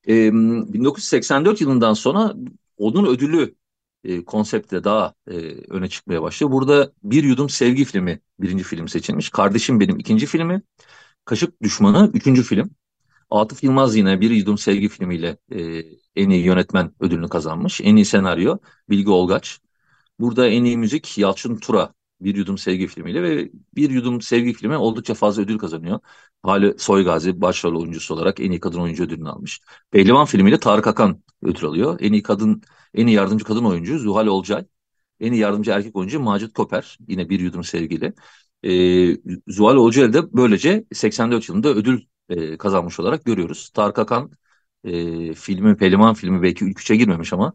E, 0.09 0.33
1984 0.33 1.61
yılından 1.61 1.95
sonra 1.95 2.35
onun 2.77 3.07
ödülü 3.07 3.55
e, 4.05 4.25
konseptle 4.25 4.85
daha 4.85 5.15
e, 5.31 5.35
öne 5.69 5.89
çıkmaya 5.89 6.23
başlıyor. 6.23 6.53
Burada 6.53 6.93
Bir 7.03 7.25
Yudum 7.25 7.49
Sevgi 7.49 7.85
filmi 7.85 8.21
birinci 8.41 8.65
film 8.65 8.89
seçilmiş. 8.89 9.31
Kardeşim 9.31 9.81
Benim 9.81 9.99
ikinci 9.99 10.27
filmi. 10.27 10.63
Kaşık 11.25 11.63
Düşmanı 11.63 12.11
üçüncü 12.15 12.43
film. 12.43 12.71
Atıf 13.31 13.65
Yılmaz 13.65 13.97
yine 13.97 14.21
Bir 14.21 14.31
Yudum 14.31 14.59
Sevgi 14.59 14.89
filmiyle 14.89 15.37
e, 15.53 15.85
en 16.17 16.31
iyi 16.31 16.45
yönetmen 16.45 16.93
ödülünü 17.01 17.29
kazanmış. 17.29 17.81
En 17.81 17.97
iyi 17.97 18.05
senaryo 18.05 18.59
Bilgi 18.91 19.11
Olgaç. 19.11 19.61
Burada 20.21 20.49
en 20.49 20.65
iyi 20.65 20.79
müzik 20.79 21.19
Yalçın 21.19 21.57
Tura 21.57 21.95
Bir 22.21 22.35
Yudum 22.35 22.59
Sevgi 22.59 22.87
filmiyle 22.87 23.23
ve 23.23 23.51
Bir 23.75 23.91
Yudum 23.91 24.21
Sevgi 24.21 24.53
filmi 24.53 24.77
oldukça 24.77 25.15
fazla 25.15 25.43
ödül 25.43 25.59
kazanıyor. 25.59 26.01
Hali 26.43 26.75
Soygazi 26.79 27.41
başrol 27.41 27.81
oyuncusu 27.81 28.15
olarak 28.15 28.41
en 28.41 28.51
iyi 28.51 28.61
kadın 28.61 28.81
oyuncu 28.81 29.05
ödülünü 29.05 29.29
almış. 29.29 29.61
Pehlivan 29.91 30.25
filmiyle 30.27 30.61
Tarık 30.61 30.87
Akan 30.87 31.23
ödül 31.43 31.65
alıyor. 31.65 31.97
En 32.01 32.13
iyi 32.13 32.23
kadın, 32.23 32.63
en 32.95 33.07
iyi 33.07 33.17
yardımcı 33.17 33.45
kadın 33.45 33.65
oyuncu 33.65 33.99
Zuhal 33.99 34.27
Olcay. 34.27 34.65
En 35.21 35.33
iyi 35.33 35.41
yardımcı 35.41 35.71
erkek 35.71 35.97
oyuncu 35.97 36.21
Macit 36.21 36.53
Koper. 36.53 36.99
Yine 37.09 37.29
Bir 37.29 37.41
Yudum 37.41 37.65
Sevgiyle. 37.65 38.15
Ee, 38.65 39.17
Zuhal 39.49 39.77
Olcay 39.77 40.13
da 40.13 40.33
böylece 40.33 40.85
84 40.93 41.49
yılında 41.49 41.69
ödül 41.69 42.01
e, 42.29 42.57
kazanmış 42.59 43.01
olarak 43.01 43.25
görüyoruz. 43.25 43.71
Tarık 43.71 43.99
Akan 43.99 44.31
e, 44.85 45.35
filmi, 45.35 45.77
Peliman 45.77 46.15
filmi 46.15 46.43
belki 46.43 46.65
ilk 46.65 46.81
üçe 46.81 46.97
girmemiş 46.97 47.33
ama 47.33 47.53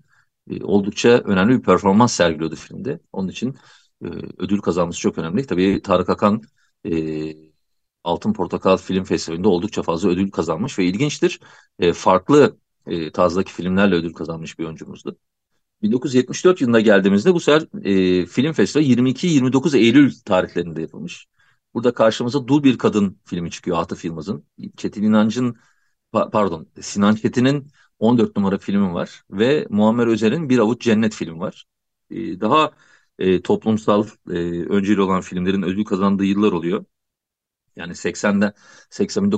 e, 0.50 0.64
oldukça 0.64 1.10
önemli 1.10 1.58
bir 1.58 1.64
performans 1.64 2.14
sergiliyordu 2.14 2.56
filmde. 2.56 3.00
Onun 3.14 3.28
için 3.28 3.56
e, 4.04 4.08
ödül 4.38 4.60
kazanması 4.62 5.00
çok 5.00 5.18
önemli. 5.18 5.48
Tabii 5.48 5.82
Tarık 5.82 6.10
Akan 6.10 6.42
e, 6.86 6.92
Altın 8.04 8.34
Portakal 8.34 8.78
Film 8.78 9.04
Festivali'nde 9.04 9.48
oldukça 9.48 9.82
fazla 9.84 10.10
ödül 10.10 10.32
kazanmış 10.32 10.80
ve 10.80 10.86
ilginçtir. 10.86 11.40
E, 11.80 11.94
farklı 11.94 12.58
e, 12.88 13.12
tarzdaki 13.12 13.54
filmlerle 13.54 13.96
ödül 13.96 14.14
kazanmış 14.14 14.60
bir 14.60 14.66
oyuncumuzdu. 14.66 15.18
1974 15.82 16.62
yılında 16.62 16.80
geldiğimizde 16.80 17.34
bu 17.34 17.40
sefer 17.40 17.86
e, 17.86 18.26
film 18.26 18.54
festivali 18.54 18.88
22-29 18.88 19.76
Eylül 19.78 20.14
tarihlerinde 20.26 20.82
yapılmış. 20.82 21.28
Burada 21.74 21.94
karşımıza 21.94 22.48
Dul 22.48 22.64
Bir 22.64 22.78
Kadın 22.78 23.20
filmi 23.26 23.52
çıkıyor 23.52 23.78
Atıf 23.78 24.06
Yılmaz'ın. 24.06 24.46
Çetin 24.78 25.04
İnancı'nın 25.04 25.56
pardon 26.12 26.68
Sinan 26.82 27.16
Çetin'in 27.16 27.68
14 28.00 28.36
numara 28.38 28.58
filmi 28.58 28.94
var 28.94 29.24
ve 29.32 29.68
Muammer 29.70 30.08
Özer'in 30.08 30.50
Bir 30.50 30.60
Avuç 30.60 30.82
Cennet 30.82 31.14
filmi 31.14 31.40
var. 31.40 31.66
Ee, 32.12 32.42
daha 32.42 32.72
e, 33.20 33.42
toplumsal 33.42 34.08
e, 34.30 34.34
önceli 34.70 35.02
olan 35.02 35.22
filmlerin 35.22 35.64
ödül 35.64 35.86
kazandığı 35.86 36.26
yıllar 36.26 36.52
oluyor. 36.52 36.86
Yani 37.76 37.96
80'den 37.96 38.54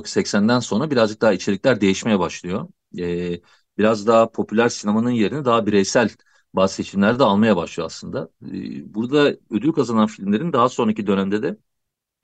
80'den 0.04 0.60
sonra 0.60 0.90
birazcık 0.90 1.20
daha 1.22 1.32
içerikler 1.32 1.80
değişmeye 1.80 2.18
başlıyor. 2.18 2.68
Ee, 2.98 3.40
biraz 3.78 4.06
daha 4.06 4.30
popüler 4.32 4.68
sinemanın 4.68 5.10
yerini 5.10 5.44
daha 5.44 5.66
bireysel 5.66 6.10
bazı 6.54 6.74
seçimlerde 6.74 7.24
almaya 7.24 7.56
başlıyor 7.56 7.86
aslında. 7.86 8.30
Ee, 8.46 8.94
burada 8.94 9.36
ödül 9.50 9.72
kazanan 9.72 10.06
filmlerin 10.06 10.52
daha 10.52 10.68
sonraki 10.68 11.06
dönemde 11.06 11.42
de 11.42 11.56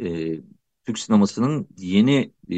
e, 0.01 0.41
Türk 0.87 0.99
sinemasının 0.99 1.69
yeni 1.79 2.35
e, 2.51 2.57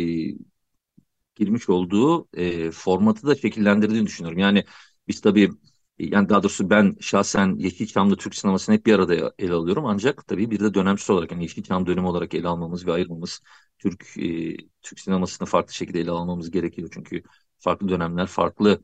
girmiş 1.35 1.69
olduğu 1.69 2.29
e, 2.35 2.71
formatı 2.71 3.27
da 3.27 3.35
şekillendirdiğini 3.35 4.07
düşünüyorum. 4.07 4.39
Yani 4.39 4.65
biz 5.09 5.21
tabii 5.21 5.51
yani 5.99 6.29
daha 6.29 6.43
doğrusu 6.43 6.71
ben 6.71 6.97
şahsen 7.01 7.57
Yeşilçam'da 7.59 8.17
Türk 8.17 8.35
sinemasını 8.35 8.75
hep 8.75 8.87
bir 8.87 8.95
arada 8.95 9.33
ele 9.39 9.53
alıyorum. 9.53 9.87
Ancak 9.87 10.27
tabii 10.27 10.51
bir 10.51 10.61
de 10.61 10.75
dönemsel 10.75 11.15
olarak 11.17 11.33
yani 11.33 11.43
Yeşilçam 11.43 11.87
dönemi 11.87 12.07
olarak 12.09 12.35
ele 12.35 12.49
almamız 12.49 12.87
ve 12.87 12.93
ayırmamız 12.93 13.41
Türk 13.79 14.05
e, 14.19 14.57
Türk 14.83 15.01
sinemasını 15.01 15.49
farklı 15.49 15.75
şekilde 15.75 16.01
ele 16.01 16.11
almamız 16.11 16.51
gerekiyor. 16.51 16.89
Çünkü 16.95 17.23
farklı 17.59 17.89
dönemler, 17.89 18.27
farklı 18.27 18.83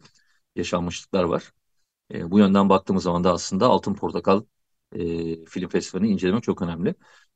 yaşanmışlıklar 0.57 1.25
var. 1.25 1.53
E, 2.15 2.31
bu 2.31 2.39
yönden 2.39 2.69
baktığımız 2.69 3.03
zaman 3.03 3.25
da 3.25 3.33
aslında 3.33 3.67
Altın 3.67 3.95
Portakal 3.95 4.45
e, 4.93 5.45
Film 5.45 5.69
Festivali'ni 5.69 6.13
incelemek 6.13 6.43
çok 6.43 6.63
önemli. 6.63 6.95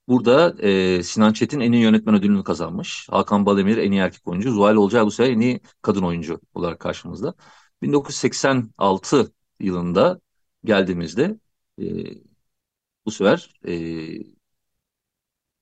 Burada 0.08 0.54
e, 0.62 1.02
Sinan 1.02 1.32
Çetin 1.32 1.60
en 1.60 1.72
iyi 1.72 1.82
yönetmen 1.82 2.14
ödülünü 2.14 2.44
kazanmış. 2.44 3.08
Hakan 3.10 3.46
Balemir 3.46 3.76
en 3.76 3.92
iyi 3.92 4.00
erkek 4.00 4.26
oyuncu. 4.28 4.52
Zuhal 4.52 4.76
Olcay 4.76 5.04
bu 5.04 5.10
sefer 5.10 5.30
en 5.32 5.40
iyi 5.40 5.60
kadın 5.82 6.02
oyuncu 6.02 6.40
olarak 6.54 6.80
karşımızda. 6.80 7.34
1986 7.82 9.32
yılında 9.60 10.20
geldiğimizde 10.64 11.38
e, 11.80 11.84
bu 13.06 13.10
sefer 13.10 13.50
e, 13.68 13.74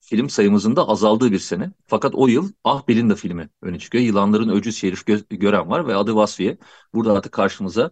film 0.00 0.31
sayımızın 0.31 0.76
da 0.76 0.88
azaldığı 0.88 1.33
bir 1.33 1.38
sene. 1.38 1.72
Fakat 1.87 2.14
o 2.14 2.26
yıl 2.28 2.52
Ah 2.64 2.88
Belinda 2.88 3.14
filmi 3.14 3.48
öne 3.62 3.78
çıkıyor. 3.78 4.05
Yılanların 4.05 4.48
Öcü 4.48 4.72
Şerif 4.72 5.07
Gö 5.07 5.20
Gören 5.31 5.70
var 5.70 5.87
ve 5.88 5.94
adı 5.96 6.14
Vasfiye. 6.14 6.59
Burada 6.94 7.12
artık 7.12 7.33
karşımıza 7.33 7.90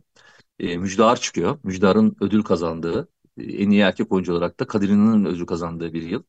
e, 0.59 0.79
Müjdar 0.79 1.21
çıkıyor. 1.21 1.59
Müjdar'ın 1.65 2.17
ödül 2.21 2.43
kazandığı, 2.43 3.09
e, 3.39 3.43
en 3.45 3.71
iyi 3.71 3.81
erkek 3.83 4.13
oyuncu 4.13 4.33
olarak 4.35 4.61
da 4.61 4.67
Kadir 4.67 4.91
ödül 5.27 5.47
kazandığı 5.47 5.93
bir 5.93 6.03
yıl. 6.03 6.23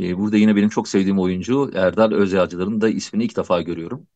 E, 0.00 0.18
burada 0.18 0.36
yine 0.36 0.56
benim 0.56 0.68
çok 0.68 0.88
sevdiğim 0.88 1.18
oyuncu 1.20 1.72
Erdal 1.74 2.12
Özyağcılar'ın 2.12 2.80
da 2.80 2.88
ismini 2.88 3.24
ilk 3.24 3.36
defa 3.36 3.62
görüyorum. 3.62 4.08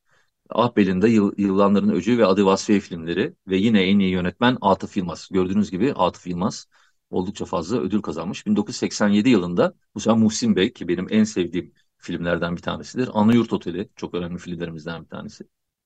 Ahbel'in 0.51 1.03
de 1.03 1.09
Yıl, 1.09 1.33
Yıllanların 1.39 1.89
Öcü 1.91 2.19
ve 2.19 2.27
Adı 2.27 2.45
Vasfiye 2.47 2.81
filmleri 2.81 3.35
ve 3.49 3.57
yine 3.57 3.83
en 3.83 3.99
iyi 3.99 4.11
yönetmen 4.11 4.59
Atıf 4.61 4.97
Yılmaz. 4.97 5.29
Gördüğünüz 5.33 5.71
gibi 5.71 5.93
Atıf 5.95 6.27
Yılmaz 6.27 6.67
oldukça 7.11 7.45
fazla 7.45 7.79
ödül 7.79 8.03
kazanmış. 8.03 8.47
1987 8.47 9.29
yılında 9.29 9.75
bu 9.95 10.01
sefer 10.01 10.19
Muhsin 10.19 10.57
Bey 10.57 10.73
ki 10.73 10.89
benim 10.89 11.07
en 11.11 11.25
sevdiğim 11.25 11.73
filmlerden 11.99 12.57
bir 12.57 12.63
tanesidir. 12.63 13.11
Anıyurt 13.15 13.53
Oteli 13.53 13.89
çok 13.97 14.15
önemli 14.15 14.39
filmlerimizden 14.39 15.05
bir 15.05 15.09
tanesi. 15.09 15.45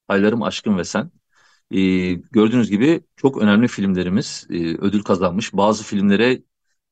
Haylarım 0.08 0.42
Aşkın 0.42 0.78
ve 0.78 0.84
Sen. 0.84 1.10
Ee, 1.70 2.12
gördüğünüz 2.12 2.70
gibi 2.70 3.04
çok 3.16 3.42
önemli 3.42 3.68
filmlerimiz 3.68 4.46
e, 4.50 4.54
ödül 4.78 5.02
kazanmış. 5.02 5.52
Bazı 5.54 5.84
filmlere 5.84 6.42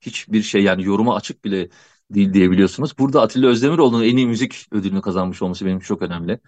hiçbir 0.01 0.43
şey 0.43 0.63
yani 0.63 0.85
yoruma 0.85 1.17
açık 1.17 1.45
bile 1.45 1.69
değil 2.11 2.33
diyebiliyorsunuz. 2.35 2.99
Burada 2.99 3.23
Atilla 3.23 3.49
Özdemiroğlu'nun 3.49 4.05
en 4.05 4.17
iyi 4.17 4.27
müzik 4.27 4.67
ödülünü 4.73 5.03
kazanmış 5.03 5.43
olması 5.43 5.67
benim 5.67 5.79
çok 5.81 6.03
önemli. 6.03 6.41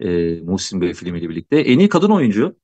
E, 0.00 0.40
Muhsin 0.42 0.80
Bey 0.80 0.94
filmiyle 0.94 1.28
birlikte. 1.28 1.56
En 1.60 1.78
iyi 1.78 1.88
kadın 1.88 2.10
oyuncu 2.10 2.56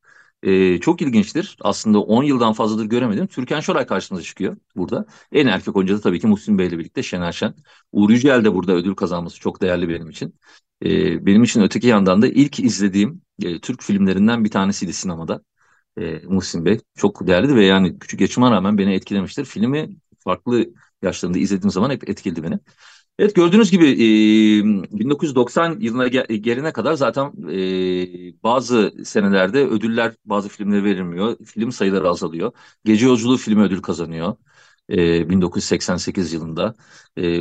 e, 0.43 0.79
çok 0.81 1.03
ilginçtir. 1.03 1.57
Aslında 1.61 2.01
10 2.01 2.23
yıldan 2.25 2.53
fazladır 2.53 2.85
göremedim. 2.87 3.27
Türkan 3.27 3.61
Şoray 3.61 3.87
karşımıza 3.87 4.25
çıkıyor 4.25 4.57
burada. 4.77 5.07
En 5.33 5.47
erkek 5.47 5.77
oyuncu 5.77 5.97
da 5.97 6.01
tabii 6.01 6.21
ki 6.21 6.27
Muhsin 6.27 6.59
Bey 6.59 6.67
ile 6.67 6.79
birlikte 6.79 7.03
Şener 7.03 7.33
Şen. 7.33 7.55
Uğur 7.93 8.11
Yücel 8.11 8.45
de 8.45 8.55
burada 8.55 8.73
ödül 8.73 8.95
kazanması 8.95 9.41
çok 9.41 9.63
değerli 9.63 9.89
benim 9.89 10.11
için. 10.11 10.35
E, 10.85 11.27
benim 11.27 11.43
için 11.43 11.63
öteki 11.63 11.87
yandan 11.87 12.23
da 12.23 12.29
ilk 12.29 12.61
izlediğim 12.61 13.23
e, 13.43 13.61
Türk 13.61 13.83
filmlerinden 13.83 14.45
bir 14.45 14.51
tanesiydi 14.51 14.93
sinemada. 14.93 15.41
E, 15.99 16.19
Muhsin 16.29 16.65
Bey. 16.65 16.81
Çok 16.97 17.27
değerli 17.27 17.55
ve 17.57 17.65
yani 17.65 17.99
küçük 17.99 18.21
yaşıma 18.21 18.51
rağmen 18.51 18.79
beni 18.79 18.95
etkilemiştir. 18.95 19.45
Filmi 19.45 19.97
farklı 20.19 20.67
yaşlarında 21.03 21.39
izlediğim 21.39 21.71
zaman 21.71 21.91
hep 21.91 22.09
etkiledi 22.09 22.43
beni. 22.43 22.59
Evet 23.19 23.35
gördüğünüz 23.35 23.71
gibi 23.71 23.87
e, 23.87 24.99
1990 24.99 25.77
yılına 25.81 26.09
gelene 26.09 26.73
kadar 26.73 26.95
zaten 26.95 27.33
bazı 28.43 28.95
senelerde 29.05 29.67
ödüller 29.67 30.15
bazı 30.25 30.49
filmlere 30.49 30.85
verilmiyor. 30.85 31.37
Film 31.45 31.73
sayıları 31.73 32.09
azalıyor. 32.09 32.53
Gece 32.85 33.07
Yolculuğu 33.07 33.37
filmi 33.37 33.63
ödül 33.63 33.83
kazanıyor. 33.83 34.37
e, 34.91 35.31
1988 35.31 36.33
yılında. 36.33 36.75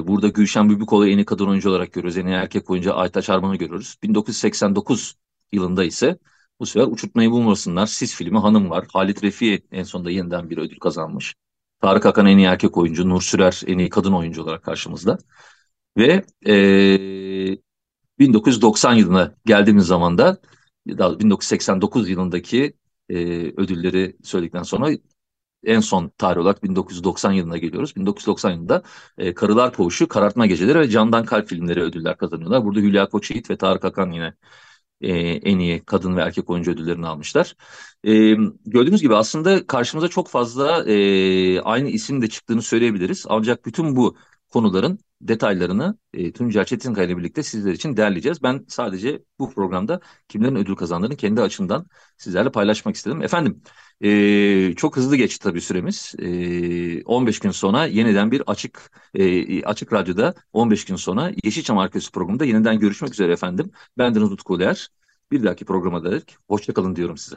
Burada 0.07 0.27
Gülşen 0.27 0.69
Bülbükoğlu 0.69 1.07
en 1.07 1.17
iyi 1.17 1.25
kadın 1.25 1.47
oyuncu 1.47 1.69
olarak 1.69 1.93
görüyoruz. 1.93 2.17
En 2.17 2.25
iyi 2.27 2.33
erkek 2.35 2.69
oyuncu 2.69 2.95
Aytaç 2.95 3.29
Arman'ı 3.29 3.55
görüyoruz. 3.55 3.95
1989 4.03 5.15
yılında 5.51 5.83
ise 5.83 6.17
bu 6.59 6.65
sefer 6.65 6.87
Uçurtmayı 6.87 7.31
Bulmasınlar, 7.31 7.85
Sis 7.85 8.15
filmi 8.15 8.37
Hanım 8.39 8.69
var. 8.69 8.85
Halit 8.93 9.23
Refi 9.23 9.63
en 9.71 9.83
sonunda 9.83 10.11
yeniden 10.11 10.49
bir 10.49 10.57
ödül 10.57 10.79
kazanmış. 10.79 11.35
Tarık 11.81 12.05
Akan 12.05 12.25
en 12.25 12.37
iyi 12.37 12.47
erkek 12.47 12.77
oyuncu, 12.77 13.09
Nur 13.09 13.21
Sürer 13.21 13.61
en 13.67 13.77
iyi 13.77 13.89
kadın 13.89 14.13
oyuncu 14.13 14.43
olarak 14.43 14.63
karşımızda. 14.63 15.17
Ve 15.97 16.25
e, 16.47 17.57
1990 18.19 18.93
yılına 18.93 19.35
geldiğimiz 19.45 19.85
zaman 19.85 20.17
da 20.17 20.37
1989 20.87 22.09
yılındaki 22.09 22.73
e, 23.09 23.15
ödülleri 23.57 24.17
söyledikten 24.23 24.63
sonra 24.63 24.89
en 25.65 25.79
son 25.79 26.11
tarih 26.17 26.41
olarak 26.41 26.63
1990 26.63 27.31
yılına 27.31 27.57
geliyoruz. 27.57 27.95
1990 27.95 28.51
yılında 28.51 28.83
e, 29.17 29.33
Karılar 29.33 29.73
Koğuşu, 29.73 30.07
Karartma 30.07 30.45
Geceleri 30.45 30.79
ve 30.79 30.89
Candan 30.89 31.25
Kalp 31.25 31.49
filmleri 31.49 31.81
ödüller 31.81 32.17
kazanıyorlar. 32.17 32.65
Burada 32.65 32.79
Hülya 32.79 33.09
Koçyiğit 33.09 33.49
ve 33.49 33.57
Tarık 33.57 33.85
Akan 33.85 34.11
yine 34.11 34.33
e, 35.01 35.13
en 35.19 35.59
iyi 35.59 35.83
kadın 35.85 36.17
ve 36.17 36.21
erkek 36.21 36.49
oyuncu 36.49 36.71
ödüllerini 36.71 37.07
almışlar. 37.07 37.55
E, 38.03 38.11
gördüğünüz 38.65 39.01
gibi 39.01 39.15
aslında 39.15 39.67
karşımıza 39.67 40.07
çok 40.07 40.27
fazla 40.27 40.83
e, 40.83 41.61
aynı 41.61 41.89
isim 41.89 42.21
de 42.21 42.29
çıktığını 42.29 42.61
söyleyebiliriz. 42.61 43.25
Ancak 43.29 43.65
bütün 43.65 43.95
bu 43.95 44.17
konuların 44.49 44.99
detaylarını 45.21 45.97
e, 46.13 46.31
Tuncel 46.33 46.65
Çetinkaya 46.65 47.07
ile 47.07 47.17
birlikte 47.17 47.43
sizler 47.43 47.71
için 47.73 47.97
derleyeceğiz. 47.97 48.43
Ben 48.43 48.65
sadece 48.67 49.23
bu 49.39 49.53
programda 49.53 49.99
kimlerin 50.27 50.55
ödül 50.55 50.75
kazandığını 50.75 51.15
kendi 51.15 51.41
açımdan 51.41 51.87
sizlerle 52.17 52.51
paylaşmak 52.51 52.95
istedim. 52.95 53.21
Efendim 53.21 53.61
e, 54.01 54.73
çok 54.75 54.97
hızlı 54.97 55.15
geçti 55.15 55.43
tabii 55.43 55.61
süremiz. 55.61 56.15
E, 56.19 57.03
15 57.03 57.39
gün 57.39 57.51
sonra 57.51 57.85
yeniden 57.85 58.31
bir 58.31 58.43
açık 58.47 58.91
e, 59.13 59.63
açık 59.63 59.93
radyoda 59.93 60.33
15 60.53 60.85
gün 60.85 60.95
sonra 60.95 61.31
Yeşilçam 61.43 61.77
Arkası 61.77 62.11
programında 62.11 62.45
yeniden 62.45 62.79
görüşmek 62.79 63.13
üzere 63.13 63.33
efendim. 63.33 63.71
Ben 63.97 64.15
Deniz 64.15 64.31
Utku. 64.31 64.59
Bir 65.31 65.43
dahaki 65.43 65.65
programa 65.65 66.11
dek 66.11 66.37
hoşçakalın 66.47 66.95
diyorum 66.95 67.17
size. 67.17 67.35